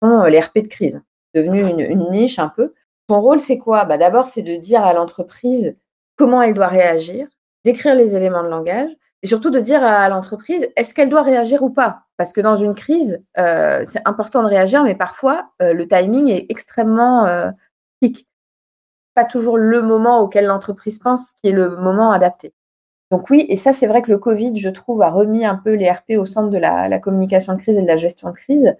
sont 0.00 0.20
euh, 0.20 0.28
les 0.28 0.38
RP 0.38 0.58
de 0.58 0.68
crise. 0.68 1.02
C'est 1.34 1.42
devenu 1.42 1.68
une, 1.68 2.10
niche 2.10 2.38
un 2.38 2.48
peu. 2.48 2.72
Son 3.10 3.20
rôle, 3.20 3.40
c'est 3.40 3.58
quoi? 3.58 3.84
Bah, 3.84 3.98
D'abord, 3.98 4.26
c'est 4.26 4.42
de 4.42 4.56
dire 4.56 4.84
à 4.84 4.92
l'entreprise 4.92 5.76
comment 6.16 6.40
elle 6.40 6.54
doit 6.54 6.68
réagir, 6.68 7.26
d'écrire 7.64 7.96
les 7.96 8.14
éléments 8.14 8.44
de 8.44 8.48
langage 8.48 8.90
et 9.22 9.26
surtout 9.26 9.50
de 9.50 9.58
dire 9.58 9.82
à 9.82 10.08
l'entreprise 10.08 10.68
est-ce 10.76 10.94
qu'elle 10.94 11.08
doit 11.08 11.22
réagir 11.22 11.62
ou 11.64 11.70
pas? 11.70 12.02
Parce 12.16 12.32
que 12.32 12.40
dans 12.40 12.54
une 12.54 12.74
crise, 12.74 13.20
c'est 13.36 14.02
important 14.04 14.42
de 14.42 14.48
réagir, 14.48 14.84
mais 14.84 14.94
parfois 14.94 15.50
le 15.60 15.84
timing 15.86 16.28
est 16.28 16.46
extrêmement 16.48 17.26
euh. 17.26 17.50
Pas 19.14 19.24
toujours 19.24 19.58
le 19.58 19.82
moment 19.82 20.20
auquel 20.20 20.46
l'entreprise 20.46 20.98
pense 21.00 21.32
qui 21.32 21.48
est 21.48 21.52
le 21.52 21.76
moment 21.76 22.12
adapté. 22.12 22.52
Donc 23.10 23.30
oui, 23.30 23.46
et 23.48 23.56
ça 23.56 23.72
c'est 23.72 23.86
vrai 23.86 24.02
que 24.02 24.10
le 24.10 24.18
Covid, 24.18 24.58
je 24.58 24.68
trouve, 24.68 25.00
a 25.02 25.10
remis 25.10 25.44
un 25.44 25.56
peu 25.56 25.72
les 25.74 25.90
RP 25.90 26.12
au 26.18 26.26
centre 26.26 26.50
de 26.50 26.58
la, 26.58 26.98
communication 26.98 27.54
de 27.54 27.58
crise 27.58 27.78
et 27.78 27.82
de 27.82 27.86
la 27.86 27.96
gestion 27.96 28.28
de 28.28 28.34
crise, 28.34 28.74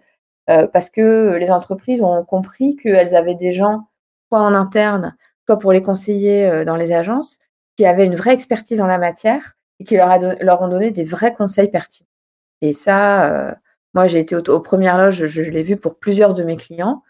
euh, 0.50 0.66
parce 0.66 0.90
que 0.90 1.36
les 1.36 1.50
entreprises 1.50 2.02
ont 2.02 2.24
compris 2.24 2.76
qu'elles 2.76 3.16
avaient 3.16 3.34
des 3.34 3.52
gens, 3.52 3.88
soit 4.28 4.40
en 4.40 4.54
interne, 4.54 5.16
soit 5.46 5.58
pour 5.58 5.72
les 5.72 5.82
conseiller 5.82 6.46
euh, 6.46 6.64
dans 6.64 6.76
les 6.76 6.92
agences, 6.92 7.38
qui 7.76 7.86
avaient 7.86 8.04
une 8.04 8.16
vraie 8.16 8.34
expertise 8.34 8.80
en 8.82 8.86
la 8.86 8.98
matière 8.98 9.54
et 9.80 9.84
qui 9.84 9.96
leur, 9.96 10.62
ont 10.62 10.68
donné 10.68 10.90
des 10.90 11.04
vrais 11.04 11.32
conseils 11.32 11.70
pertinents. 11.70 12.08
Et 12.60 12.72
ça, 12.72 13.32
euh, 13.32 13.54
moi 13.94 14.08
j'ai 14.08 14.18
été 14.18 14.36
au- 14.36 14.40
aux 14.40 14.60
premières 14.60 14.98
loges, 14.98 15.26
je, 15.26 15.42
l'ai 15.42 15.62
vu 15.62 15.76
pour 15.76 15.98
plusieurs 15.98 16.34
de 16.34 16.42
mes 16.44 16.56
clients. 16.56 17.02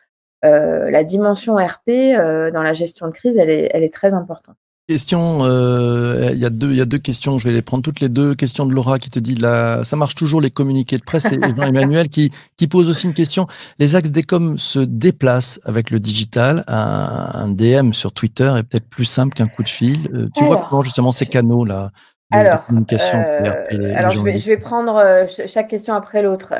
La 0.42 1.02
dimension 1.02 1.56
RP 1.56 2.14
dans 2.52 2.62
la 2.62 2.72
gestion 2.72 3.08
de 3.08 3.12
crise, 3.12 3.36
elle 3.38 3.50
est 3.50 3.92
très 3.92 4.14
importante. 4.14 4.56
Question, 4.88 5.40
euh, 5.42 6.30
il 6.32 6.38
y 6.38 6.46
a 6.46 6.50
deux, 6.50 6.70
il 6.70 6.76
y 6.76 6.80
a 6.80 6.86
deux 6.86 6.96
questions. 6.96 7.36
Je 7.36 7.46
vais 7.46 7.52
les 7.52 7.60
prendre 7.60 7.82
toutes 7.82 8.00
les 8.00 8.08
deux. 8.08 8.34
Question 8.34 8.64
de 8.64 8.72
Laura 8.72 8.98
qui 8.98 9.10
te 9.10 9.18
dit 9.18 9.34
là, 9.34 9.84
ça 9.84 9.96
marche 9.96 10.14
toujours 10.14 10.40
les 10.40 10.50
communiqués 10.50 10.96
de 10.96 11.02
presse 11.02 11.26
et 11.30 11.38
Jean-Emmanuel 11.56 12.08
qui, 12.08 12.32
qui 12.56 12.68
pose 12.68 12.88
aussi 12.88 13.06
une 13.06 13.12
question. 13.12 13.46
Les 13.78 13.96
axes 13.96 14.12
des 14.12 14.22
coms 14.22 14.56
se 14.56 14.78
déplacent 14.78 15.60
avec 15.66 15.90
le 15.90 16.00
digital. 16.00 16.64
Un, 16.68 17.30
un 17.34 17.48
DM 17.48 17.92
sur 17.92 18.12
Twitter 18.12 18.50
est 18.56 18.62
peut-être 18.62 18.88
plus 18.88 19.04
simple 19.04 19.34
qu'un 19.34 19.46
coup 19.46 19.62
de 19.62 19.68
fil. 19.68 20.08
Euh, 20.14 20.28
tu 20.34 20.44
vois 20.44 20.66
comment 20.70 20.82
justement 20.82 21.12
ces 21.12 21.26
canaux 21.26 21.66
là 21.66 21.90
de, 22.32 22.38
de 22.38 22.40
Alors, 22.46 22.64
communication 22.64 23.18
euh, 23.22 23.64
les 23.70 23.92
alors 23.92 24.12
je, 24.12 24.20
vais, 24.20 24.38
je 24.38 24.46
vais 24.46 24.56
prendre 24.56 24.96
euh, 24.96 25.26
ch- 25.26 25.50
chaque 25.52 25.68
question 25.68 25.92
après 25.92 26.22
l'autre. 26.22 26.54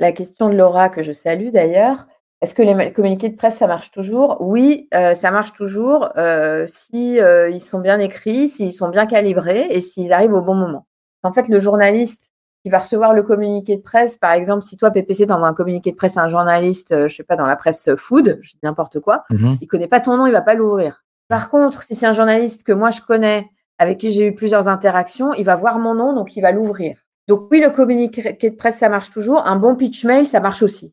La 0.00 0.10
question 0.10 0.48
de 0.48 0.54
Laura, 0.54 0.88
que 0.88 1.04
je 1.04 1.12
salue 1.12 1.50
d'ailleurs. 1.52 2.06
Est-ce 2.42 2.54
que 2.54 2.62
les 2.62 2.92
communiqués 2.92 3.28
de 3.28 3.36
presse, 3.36 3.56
ça 3.58 3.68
marche 3.68 3.92
toujours? 3.92 4.38
Oui, 4.40 4.88
euh, 4.94 5.14
ça 5.14 5.30
marche 5.30 5.52
toujours 5.52 6.08
euh, 6.16 6.64
si 6.66 7.20
euh, 7.20 7.48
ils 7.48 7.60
sont 7.60 7.78
bien 7.78 8.00
écrits, 8.00 8.48
s'ils 8.48 8.72
sont 8.72 8.88
bien 8.88 9.06
calibrés 9.06 9.68
et 9.70 9.80
s'ils 9.80 10.12
arrivent 10.12 10.32
au 10.32 10.42
bon 10.42 10.54
moment. 10.56 10.86
En 11.22 11.32
fait, 11.32 11.48
le 11.48 11.60
journaliste 11.60 12.32
qui 12.64 12.70
va 12.70 12.78
recevoir 12.80 13.12
le 13.12 13.22
communiqué 13.22 13.76
de 13.76 13.82
presse, 13.82 14.16
par 14.16 14.32
exemple, 14.32 14.62
si 14.62 14.76
toi, 14.76 14.90
PPC, 14.90 15.26
t'envoies 15.28 15.46
un 15.48 15.54
communiqué 15.54 15.92
de 15.92 15.96
presse 15.96 16.16
à 16.16 16.22
un 16.22 16.28
journaliste, 16.28 16.90
euh, 16.92 17.06
je 17.08 17.14
sais 17.16 17.22
pas, 17.24 17.36
dans 17.36 17.46
la 17.46 17.56
presse 17.56 17.90
food, 17.96 18.38
je 18.42 18.52
dis 18.52 18.58
n'importe 18.64 18.98
quoi, 19.00 19.24
Mhm. 19.30 19.58
il 19.60 19.66
connaît 19.68 19.88
pas 19.88 20.00
ton 20.00 20.16
nom, 20.16 20.26
il 20.26 20.32
va 20.32 20.42
pas 20.42 20.54
l'ouvrir. 20.54 21.04
Par 21.28 21.48
contre, 21.48 21.82
si 21.82 21.94
c'est 21.94 22.06
un 22.06 22.12
journaliste 22.12 22.64
que 22.64 22.72
moi 22.72 22.90
je 22.90 23.00
connais, 23.00 23.48
avec 23.78 23.98
qui 23.98 24.10
j'ai 24.10 24.26
eu 24.26 24.34
plusieurs 24.34 24.66
interactions, 24.68 25.32
il 25.34 25.44
va 25.44 25.54
voir 25.56 25.78
mon 25.78 25.94
nom, 25.94 26.12
donc 26.12 26.36
il 26.36 26.40
va 26.40 26.50
l'ouvrir. 26.52 26.98
Donc 27.28 27.46
oui, 27.52 27.60
le 27.60 27.70
communiqué 27.70 28.36
de 28.50 28.56
presse, 28.56 28.78
ça 28.78 28.88
marche 28.88 29.10
toujours. 29.10 29.46
Un 29.46 29.56
bon 29.56 29.74
pitch 29.76 30.04
mail, 30.04 30.26
ça 30.26 30.40
marche 30.40 30.62
aussi. 30.62 30.92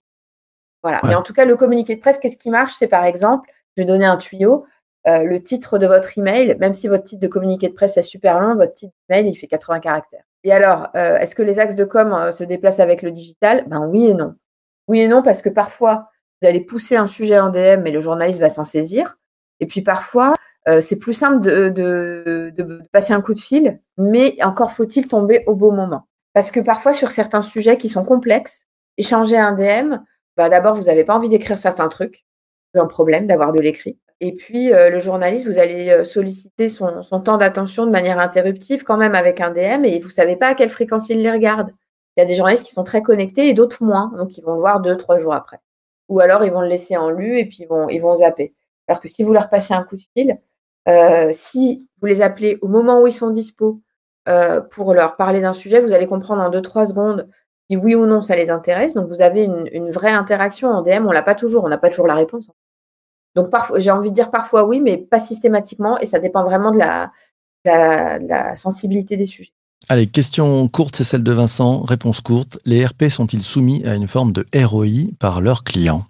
Voilà. 0.84 1.00
Ouais. 1.04 1.10
Mais 1.10 1.16
en 1.16 1.22
tout 1.22 1.34
cas, 1.34 1.46
le 1.46 1.56
communiqué 1.56 1.96
de 1.96 2.00
presse, 2.00 2.20
qu'est-ce 2.20 2.38
qui 2.38 2.50
marche? 2.50 2.74
C'est 2.78 2.88
par 2.88 3.06
exemple, 3.06 3.50
je 3.76 3.82
vais 3.84 3.86
donner 3.86 4.06
un 4.06 4.18
tuyau, 4.18 4.66
euh, 5.08 5.24
le 5.24 5.42
titre 5.42 5.78
de 5.78 5.88
votre 5.88 6.18
email, 6.18 6.58
même 6.60 6.74
si 6.74 6.88
votre 6.88 7.04
titre 7.04 7.22
de 7.22 7.28
communiqué 7.28 7.70
de 7.70 7.74
presse 7.74 7.98
est 7.98 8.02
super 8.02 8.40
long, 8.40 8.56
votre 8.56 8.74
titre 8.74 8.94
d'email, 9.10 9.30
il 9.30 9.36
fait 9.36 9.48
80 9.48 9.80
caractères. 9.80 10.24
Et 10.44 10.52
alors, 10.52 10.90
euh, 10.96 11.18
est-ce 11.18 11.36
que 11.36 11.42
les 11.42 11.60
axes 11.60 11.76
de 11.76 11.86
com 11.86 12.14
euh, 12.14 12.32
se 12.32 12.44
déplacent 12.44 12.80
avec 12.80 13.02
le 13.02 13.12
digital? 13.12 13.66
Ben 13.68 13.88
oui 13.88 14.08
et 14.08 14.14
non. 14.14 14.36
Oui 14.88 15.00
et 15.00 15.08
non, 15.08 15.22
parce 15.22 15.42
que 15.42 15.50
parfois, 15.50 16.10
vous 16.42 16.48
allez 16.48 16.62
pousser 16.62 16.96
un 16.96 17.08
sujet 17.08 17.40
en 17.40 17.50
DM, 17.50 17.82
mais 17.82 17.92
le 17.92 18.02
journaliste 18.02 18.40
va 18.40 18.50
s'en 18.50 18.64
saisir. 18.64 19.18
Et 19.60 19.68
puis 19.68 19.82
parfois, 19.82 20.34
euh, 20.68 20.82
c'est 20.82 21.00
plus 21.00 21.14
simple 21.14 21.42
de, 21.42 21.70
de, 21.70 22.54
de 22.56 22.82
passer 22.92 23.14
un 23.14 23.22
coup 23.22 23.34
de 23.34 23.40
fil, 23.40 23.80
mais 23.98 24.38
encore 24.42 24.72
faut-il 24.72 25.08
tomber 25.08 25.44
au 25.48 25.56
bon 25.56 25.72
moment. 25.72 26.08
Parce 26.34 26.52
que 26.52 26.60
parfois, 26.60 26.94
sur 26.94 27.12
certains 27.12 27.42
sujets 27.42 27.78
qui 27.78 27.90
sont 27.90 28.04
complexes, 28.04 28.66
échanger 28.98 29.38
un 29.38 29.54
DM, 29.54 29.98
bah, 30.40 30.48
d'abord, 30.48 30.74
vous 30.74 30.84
n'avez 30.84 31.04
pas 31.04 31.18
envie 31.18 31.28
d'écrire 31.28 31.58
certains 31.58 31.90
trucs. 31.90 32.24
C'est 32.74 32.80
un 32.80 32.86
problème 32.86 33.28
d'avoir 33.28 33.52
de 33.52 33.60
l'écrit. 33.60 34.00
Et 34.22 34.34
puis, 34.34 34.74
euh, 34.74 34.90
le 34.90 35.02
journaliste, 35.02 35.46
vous 35.46 35.60
allez 35.60 35.90
euh, 35.90 36.06
solliciter 36.06 36.70
son, 36.70 37.04
temps 37.26 37.36
d'attention 37.36 37.86
de 37.86 37.92
manière 37.92 38.20
interruptive 38.20 38.86
quand 38.86 38.96
même 38.96 39.16
avec 39.16 39.42
un 39.42 39.52
DM 39.52 39.84
et 39.84 40.00
vous 40.00 40.08
savez 40.08 40.38
pas 40.38 40.48
à 40.48 40.56
quelle 40.56 40.70
fréquence 40.70 41.10
il 41.10 41.22
les 41.22 41.30
regarde. 41.30 41.74
il 42.16 42.22
y 42.22 42.24
a 42.24 42.26
des 42.26 42.36
journalistes 42.36 42.66
qui 42.66 42.72
sont 42.72 42.86
très 42.86 43.02
connectés 43.02 43.50
et 43.50 43.54
d'autres 43.54 43.84
moins, 43.84 44.14
donc 44.16 44.38
ils 44.38 44.42
vont 44.42 44.54
le 44.54 44.62
voir 44.62 44.80
deux, 44.80 44.96
trois 44.96 45.18
jours 45.18 45.34
après. 45.34 45.60
Ou 46.08 46.22
alors 46.22 46.46
ils 46.46 46.54
vont 46.54 46.62
le 46.62 46.70
laisser 46.70 46.96
en 46.96 47.10
lu 47.10 47.38
et 47.38 47.46
puis 47.46 47.66
ils 47.90 48.00
vont, 48.00 48.16
zapper. 48.16 48.56
Alors 48.88 49.02
que 49.02 49.10
si 49.10 49.24
vous 49.24 49.34
leur 49.34 49.50
passez 49.50 49.74
un 49.74 49.84
coup 49.84 49.98
de 49.98 50.04
fil, 50.16 50.40
euh, 50.88 51.32
si 51.34 51.90
vous 52.00 52.08
les 52.08 52.22
appelez 52.22 52.60
au 52.62 52.70
moment 52.70 53.02
où 53.02 53.08
ils 53.08 53.12
sont 53.12 53.30
dispo 53.30 53.82
pour 54.70 54.94
leur 54.94 55.18
parler 55.18 55.42
d'un 55.42 55.54
sujet, 55.54 55.82
vous 55.82 55.92
allez 55.92 56.06
comprendre 56.06 56.42
en 56.44 56.50
deux, 56.50 56.62
trois 56.62 56.86
secondes 56.86 57.28
si 57.70 57.78
oui 57.78 57.96
ou 57.96 58.06
non 58.06 58.22
ça 58.22 58.36
les 58.36 58.50
intéresse. 58.50 58.94
Donc 58.94 59.08
vous 59.08 59.22
avez 59.22 59.44
une, 59.44 59.70
une 59.72 59.92
vraie 59.92 60.12
interaction 60.12 60.70
en 60.70 60.82
DM, 60.82 61.06
on 61.06 61.12
l'a 61.12 61.22
pas 61.22 61.36
toujours, 61.36 61.64
on 61.64 61.70
n'a 61.70 61.78
pas 61.78 61.90
toujours 61.90 62.08
la 62.08 62.16
réponse. 62.16 62.50
Donc 63.36 63.50
parfois, 63.50 63.80
j'ai 63.80 63.92
envie 63.92 64.10
de 64.10 64.16
dire 64.16 64.32
parfois 64.32 64.66
oui, 64.66 64.82
mais 64.82 64.98
pas 64.98 65.20
systématiquement, 65.20 65.98
et 66.00 66.06
ça 66.06 66.20
dépend 66.20 66.44
vraiment 66.44 66.72
de 66.72 66.78
la, 66.78 67.12
de 67.66 67.72
la, 67.72 68.20
de 68.20 68.28
la 68.28 68.56
sensibilité 68.56 69.18
des 69.18 69.26
sujets. 69.26 69.54
Allez, 69.88 70.08
question 70.08 70.68
courte, 70.68 70.96
c'est 70.96 71.04
celle 71.04 71.24
de 71.24 71.32
Vincent. 71.32 71.82
Réponse 71.82 72.22
courte. 72.22 72.60
Les 72.66 72.86
RP 72.86 73.06
sont-ils 73.10 73.42
soumis 73.42 73.84
à 73.88 73.96
une 73.96 74.08
forme 74.08 74.32
de 74.32 74.46
ROI 74.56 75.12
par 75.20 75.42
leurs 75.42 75.64
clients? 75.64 76.04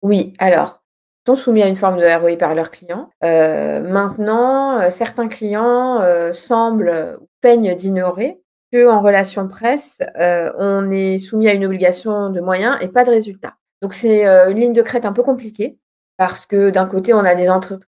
Oui, 0.00 0.32
alors, 0.38 0.82
ils 1.26 1.32
sont 1.32 1.36
soumis 1.36 1.62
à 1.62 1.68
une 1.68 1.76
forme 1.76 1.98
de 1.98 2.18
ROI 2.18 2.36
par 2.36 2.54
leurs 2.54 2.70
clients. 2.70 3.10
Euh, 3.24 3.80
maintenant, 3.80 4.78
euh, 4.78 4.90
certains 4.90 5.28
clients 5.28 6.00
euh, 6.00 6.32
semblent 6.32 7.18
ou 7.20 7.28
peignent 7.40 7.74
d'ignorer 7.74 8.40
en 8.84 9.00
relation 9.00 9.48
presse, 9.48 10.00
euh, 10.18 10.52
on 10.58 10.90
est 10.90 11.18
soumis 11.18 11.48
à 11.48 11.54
une 11.54 11.64
obligation 11.64 12.30
de 12.30 12.40
moyens 12.40 12.78
et 12.80 12.88
pas 12.88 13.04
de 13.04 13.10
résultats. 13.10 13.54
Donc 13.82 13.94
c'est 13.94 14.26
euh, 14.26 14.50
une 14.50 14.58
ligne 14.58 14.72
de 14.72 14.82
crête 14.82 15.04
un 15.04 15.12
peu 15.12 15.22
compliquée 15.22 15.78
parce 16.16 16.46
que 16.46 16.70
d'un 16.70 16.86
côté, 16.86 17.14
on 17.14 17.20
a 17.20 17.34
des 17.34 17.50
entreprises 17.50 17.86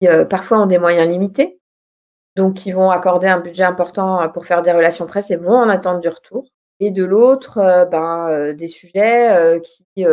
qui 0.00 0.08
euh, 0.08 0.24
parfois 0.24 0.60
ont 0.60 0.66
des 0.66 0.78
moyens 0.78 1.08
limités, 1.08 1.60
donc 2.36 2.54
qui 2.54 2.72
vont 2.72 2.90
accorder 2.90 3.26
un 3.26 3.40
budget 3.40 3.64
important 3.64 4.28
pour 4.30 4.46
faire 4.46 4.62
des 4.62 4.72
relations 4.72 5.06
presse 5.06 5.30
et 5.30 5.36
vont 5.36 5.56
en 5.56 5.68
attendre 5.68 6.00
du 6.00 6.08
retour. 6.08 6.48
Et 6.82 6.90
de 6.90 7.04
l'autre, 7.04 7.58
ben, 7.90 8.54
des 8.54 8.68
sujets 8.68 9.60
qui, 9.62 10.06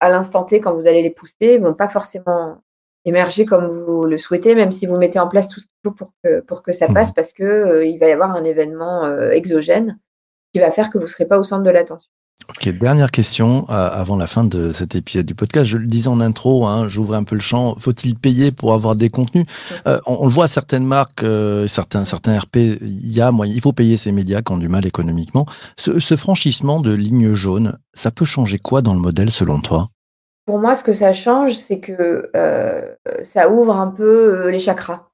à 0.00 0.08
l'instant 0.08 0.44
T, 0.44 0.60
quand 0.60 0.72
vous 0.72 0.86
allez 0.86 1.02
les 1.02 1.10
pousser, 1.10 1.58
vont 1.58 1.74
pas 1.74 1.88
forcément 1.88 2.62
émerger 3.04 3.44
comme 3.44 3.68
vous 3.68 4.04
le 4.04 4.18
souhaitez, 4.18 4.54
même 4.54 4.72
si 4.72 4.86
vous 4.86 4.96
mettez 4.96 5.18
en 5.18 5.28
place 5.28 5.48
tout 5.48 5.60
ce 5.60 5.66
qu'il 5.66 5.80
faut 5.84 5.92
pour 5.92 6.12
que, 6.22 6.40
pour 6.40 6.62
que 6.62 6.72
ça 6.72 6.86
passe, 6.88 7.12
parce 7.12 7.32
que 7.32 7.44
euh, 7.44 7.86
il 7.86 7.98
va 7.98 8.08
y 8.08 8.12
avoir 8.12 8.32
un 8.32 8.44
événement 8.44 9.04
euh, 9.04 9.30
exogène 9.30 9.98
qui 10.52 10.60
va 10.60 10.70
faire 10.70 10.90
que 10.90 10.98
vous 10.98 11.04
ne 11.04 11.08
serez 11.08 11.26
pas 11.26 11.38
au 11.38 11.44
centre 11.44 11.64
de 11.64 11.70
l'attention. 11.70 12.10
Ok, 12.48 12.68
dernière 12.68 13.10
question 13.10 13.64
euh, 13.70 13.88
avant 13.90 14.16
la 14.16 14.26
fin 14.26 14.44
de 14.44 14.70
cet 14.72 14.96
épisode 14.96 15.24
du 15.24 15.34
podcast. 15.34 15.66
Je 15.66 15.78
le 15.78 15.86
disais 15.86 16.08
en 16.08 16.20
intro, 16.20 16.66
hein, 16.66 16.88
j'ouvrais 16.88 17.16
un 17.16 17.24
peu 17.24 17.36
le 17.36 17.40
champ. 17.40 17.74
Faut-il 17.78 18.16
payer 18.16 18.52
pour 18.52 18.74
avoir 18.74 18.96
des 18.96 19.08
contenus? 19.08 19.46
Euh, 19.86 19.98
on, 20.04 20.18
on 20.20 20.26
le 20.26 20.32
voit, 20.32 20.46
certaines 20.46 20.84
marques, 20.84 21.22
euh, 21.22 21.66
certains, 21.68 22.04
certains 22.04 22.38
RP, 22.38 22.56
il 22.56 23.10
y 23.10 23.20
a 23.20 23.32
moyen, 23.32 23.54
il 23.54 23.60
faut 23.60 23.72
payer 23.72 23.96
ces 23.96 24.12
médias 24.12 24.42
qui 24.42 24.52
ont 24.52 24.58
du 24.58 24.68
mal 24.68 24.84
économiquement. 24.84 25.46
Ce, 25.78 25.98
ce 25.98 26.16
franchissement 26.16 26.80
de 26.80 26.92
ligne 26.92 27.34
jaune, 27.34 27.78
ça 27.94 28.10
peut 28.10 28.26
changer 28.26 28.58
quoi 28.58 28.82
dans 28.82 28.94
le 28.94 29.00
modèle 29.00 29.30
selon 29.30 29.60
toi? 29.60 29.88
Pour 30.46 30.58
moi, 30.58 30.74
ce 30.74 30.84
que 30.84 30.92
ça 30.92 31.12
change, 31.12 31.56
c'est 31.56 31.80
que 31.80 32.30
euh, 32.36 32.94
ça 33.22 33.48
ouvre 33.50 33.76
un 33.76 33.88
peu 33.88 34.46
euh, 34.46 34.50
les 34.50 34.58
chakras. 34.58 35.08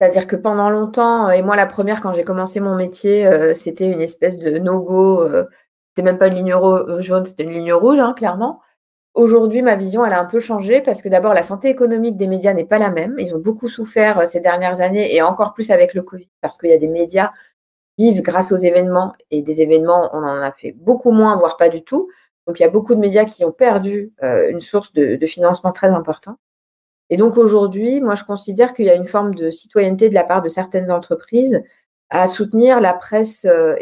C'est-à-dire 0.00 0.28
que 0.28 0.36
pendant 0.36 0.70
longtemps, 0.70 1.28
et 1.28 1.42
moi 1.42 1.56
la 1.56 1.66
première, 1.66 2.00
quand 2.00 2.14
j'ai 2.14 2.22
commencé 2.22 2.60
mon 2.60 2.76
métier, 2.76 3.26
euh, 3.26 3.52
c'était 3.54 3.86
une 3.86 4.00
espèce 4.00 4.38
de 4.38 4.58
no-go. 4.58 5.28
c'était 5.88 6.04
même 6.04 6.18
pas 6.18 6.28
une 6.28 6.36
ligne 6.36 6.54
jaune, 7.00 7.26
c'était 7.26 7.42
une 7.42 7.50
ligne 7.50 7.72
rouge, 7.72 7.98
hein, 7.98 8.14
clairement. 8.16 8.60
Aujourd'hui, 9.14 9.62
ma 9.62 9.74
vision, 9.74 10.04
elle 10.04 10.12
a 10.12 10.20
un 10.20 10.24
peu 10.24 10.38
changé 10.38 10.80
parce 10.80 11.02
que 11.02 11.08
d'abord, 11.08 11.34
la 11.34 11.42
santé 11.42 11.68
économique 11.68 12.16
des 12.16 12.28
médias 12.28 12.54
n'est 12.54 12.64
pas 12.64 12.78
la 12.78 12.90
même. 12.90 13.16
Ils 13.18 13.34
ont 13.34 13.40
beaucoup 13.40 13.68
souffert 13.68 14.28
ces 14.28 14.40
dernières 14.40 14.80
années 14.80 15.12
et 15.12 15.22
encore 15.22 15.54
plus 15.54 15.72
avec 15.72 15.94
le 15.94 16.02
Covid 16.02 16.28
parce 16.40 16.58
qu'il 16.58 16.70
y 16.70 16.72
a 16.72 16.78
des 16.78 16.86
médias 16.86 17.30
qui 17.98 18.12
vivent 18.12 18.22
grâce 18.22 18.52
aux 18.52 18.56
événements 18.56 19.14
et 19.32 19.42
des 19.42 19.60
événements, 19.60 20.10
on 20.12 20.22
en 20.22 20.40
a 20.40 20.52
fait 20.52 20.72
beaucoup 20.72 21.10
moins, 21.10 21.36
voire 21.36 21.56
pas 21.56 21.68
du 21.68 21.82
tout. 21.82 22.08
Donc, 22.48 22.58
il 22.58 22.62
y 22.62 22.66
a 22.66 22.70
beaucoup 22.70 22.94
de 22.94 23.00
médias 23.00 23.26
qui 23.26 23.44
ont 23.44 23.52
perdu 23.52 24.10
euh, 24.22 24.48
une 24.48 24.60
source 24.60 24.94
de, 24.94 25.24
financement 25.26 25.70
très 25.70 25.88
important. 25.88 26.38
Et 27.10 27.18
donc, 27.18 27.36
aujourd'hui, 27.36 28.00
moi, 28.00 28.14
je 28.14 28.24
considère 28.24 28.72
qu'il 28.72 28.86
y 28.86 28.90
a 28.90 28.94
une 28.94 29.06
forme 29.06 29.34
de 29.34 29.50
citoyenneté 29.50 30.08
de 30.08 30.14
la 30.14 30.24
part 30.24 30.40
de 30.40 30.48
certaines 30.48 30.90
entreprises 30.90 31.60
à 32.08 32.26
soutenir 32.26 32.80
la 32.80 32.94
presse 32.94 33.44
euh, 33.44 33.76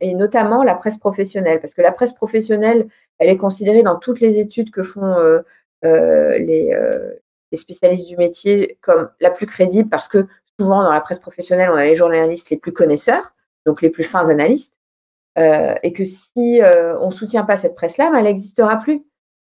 et, 0.00 0.14
notamment 0.14 0.62
la 0.62 0.74
presse 0.74 0.98
professionnelle. 0.98 1.62
Parce 1.62 1.72
que 1.72 1.80
la 1.80 1.92
presse 1.92 2.12
professionnelle, 2.12 2.84
elle 3.18 3.30
est 3.30 3.38
considérée 3.38 3.82
dans 3.82 3.98
toutes 3.98 4.20
les 4.20 4.38
études 4.38 4.70
que 4.70 4.82
font 4.82 5.16
euh, 5.16 6.38
les 6.38 6.76
spécialistes 7.54 8.06
du 8.06 8.18
métier 8.18 8.78
comme 8.82 9.08
la 9.20 9.30
plus 9.30 9.46
crédible 9.46 9.88
parce 9.88 10.08
que 10.08 10.26
souvent 10.60 10.82
dans 10.82 10.92
la 10.92 11.00
presse 11.00 11.20
professionnelle, 11.20 11.70
on 11.70 11.76
a 11.76 11.84
les 11.84 11.94
journalistes 11.94 12.50
les 12.50 12.58
plus 12.58 12.72
connaisseurs, 12.72 13.34
donc 13.64 13.80
les 13.80 13.88
plus 13.88 14.04
fins 14.04 14.28
analystes, 14.28 14.76
euh, 15.38 15.74
et 15.82 15.92
que 15.92 16.04
si 16.04 16.60
euh, 16.62 16.98
on 17.00 17.06
ne 17.06 17.12
soutient 17.12 17.44
pas 17.44 17.56
cette 17.56 17.74
presse-là, 17.74 18.10
ben, 18.10 18.18
elle 18.18 18.24
n'existera 18.24 18.76
plus. 18.76 19.02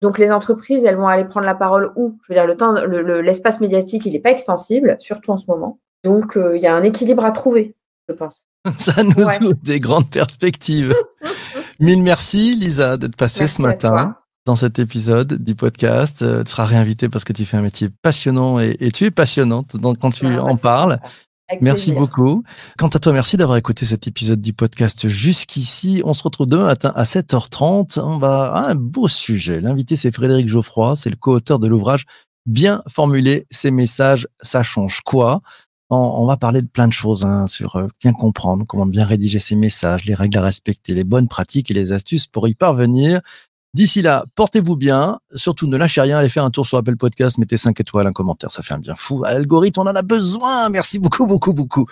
Donc 0.01 0.17
les 0.17 0.31
entreprises, 0.31 0.85
elles 0.85 0.95
vont 0.95 1.07
aller 1.07 1.25
prendre 1.25 1.45
la 1.45 1.55
parole 1.55 1.91
où? 1.95 2.17
Je 2.23 2.31
veux 2.33 2.35
dire, 2.39 2.45
le 2.47 2.55
temps, 2.55 2.71
le- 2.71 3.01
le- 3.01 3.21
l'espace 3.21 3.59
médiatique, 3.59 4.05
il 4.05 4.13
n'est 4.13 4.19
pas 4.19 4.31
extensible, 4.31 4.95
surtout 4.99 5.31
en 5.31 5.37
ce 5.37 5.45
moment. 5.47 5.79
Donc 6.05 6.37
euh, 6.37 6.55
il 6.55 6.61
y 6.61 6.67
a 6.67 6.75
un 6.75 6.83
équilibre 6.83 7.25
à 7.25 7.31
trouver, 7.31 7.75
je 8.07 8.13
pense. 8.13 8.45
Ça 8.77 9.03
nous 9.03 9.11
Ouais. 9.25 9.43
ouvre 9.43 9.53
des 9.63 9.79
grandes 9.79 10.09
perspectives. 10.09 10.93
Mille 11.79 12.01
merci, 12.03 12.55
Lisa, 12.55 12.97
d'être 12.97 13.15
passée 13.15 13.41
Merci 13.41 13.55
ce 13.55 13.61
matin 13.61 14.15
dans 14.45 14.55
cet 14.55 14.79
épisode 14.79 15.33
du 15.33 15.55
podcast. 15.55 16.17
Tu 16.45 16.51
seras 16.51 16.65
réinvitée 16.65 17.07
parce 17.09 17.23
que 17.23 17.33
tu 17.33 17.45
fais 17.45 17.57
un 17.57 17.61
métier 17.61 17.89
passionnant 18.01 18.59
et, 18.59 18.75
et 18.79 18.91
tu 18.91 19.05
es 19.05 19.11
passionnante 19.11 19.77
donc, 19.77 19.99
quand 19.99 20.11
tu 20.11 20.25
Ouais, 20.25 20.37
en 20.37 20.55
parles. 20.57 20.99
Avec 21.49 21.63
Merci 21.63 21.91
plaisir. 21.91 22.01
beaucoup. 22.01 22.43
Quant 22.77 22.89
à 22.89 22.99
toi, 22.99 23.11
merci 23.11 23.35
d'avoir 23.35 23.57
écouté 23.57 23.83
cet 23.83 24.07
épisode 24.07 24.39
du 24.39 24.53
podcast 24.53 25.07
jusqu'ici. 25.07 26.03
On 26.05 26.13
se 26.13 26.21
retrouve 26.21 26.45
demain 26.45 26.65
matin 26.65 26.93
à 26.95 27.05
7h30. 27.05 27.99
On 27.99 28.19
va 28.19 28.51
à 28.51 28.69
un 28.69 28.75
beau 28.75 29.07
sujet. 29.07 29.59
L'invité, 29.59 29.95
c'est 29.95 30.13
Frédéric 30.13 30.47
Geoffroy. 30.47 30.95
C'est 30.95 31.09
le 31.09 31.15
co-auteur 31.15 31.57
de 31.57 31.67
l'ouvrage 31.67 32.05
Bien 32.45 32.83
formuler 32.87 33.47
ces 33.51 33.71
messages, 33.71 34.27
ça 34.41 34.63
change 34.63 35.01
quoi? 35.01 35.41
On, 35.91 36.27
va 36.27 36.37
parler 36.37 36.61
de 36.61 36.67
plein 36.67 36.87
de 36.87 36.93
choses 36.93 37.25
hein, 37.25 37.47
sur 37.47 37.75
euh, 37.75 37.87
bien 37.99 38.13
comprendre 38.13 38.63
comment 38.67 38.85
bien 38.85 39.05
rédiger 39.05 39.39
ces 39.39 39.55
messages, 39.55 40.05
les 40.05 40.13
règles 40.13 40.37
à 40.37 40.43
respecter, 40.43 40.93
les 40.93 41.03
bonnes 41.03 41.27
pratiques 41.27 41.71
et 41.71 41.73
les 41.73 41.91
astuces 41.91 42.27
pour 42.27 42.47
y 42.47 42.53
parvenir. 42.53 43.21
D'ici 43.73 44.01
là, 44.01 44.25
portez-vous 44.35 44.75
bien. 44.75 45.19
Surtout, 45.35 45.67
ne 45.67 45.77
lâchez 45.77 46.01
rien. 46.01 46.17
Allez 46.17 46.29
faire 46.29 46.43
un 46.43 46.49
tour 46.49 46.65
sur 46.65 46.77
Apple 46.77 46.95
Podcast. 46.97 47.37
Mettez 47.37 47.57
5 47.57 47.79
étoiles, 47.79 48.07
un 48.07 48.11
commentaire. 48.11 48.51
Ça 48.51 48.63
fait 48.63 48.73
un 48.73 48.79
bien 48.79 48.95
fou. 48.95 49.23
À 49.25 49.33
on 49.35 49.81
en 49.81 49.95
a 49.95 50.01
besoin. 50.01 50.69
Merci 50.69 50.99
beaucoup, 50.99 51.27
beaucoup, 51.27 51.53
beaucoup. 51.53 51.85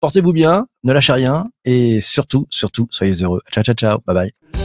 Portez-vous 0.00 0.32
bien. 0.32 0.66
Ne 0.84 0.92
lâchez 0.92 1.12
rien. 1.12 1.48
Et 1.64 2.00
surtout, 2.00 2.46
surtout, 2.50 2.86
soyez 2.90 3.22
heureux. 3.22 3.40
Ciao, 3.50 3.64
ciao, 3.64 3.74
ciao. 3.74 3.98
Bye 4.06 4.14
bye. 4.14 4.61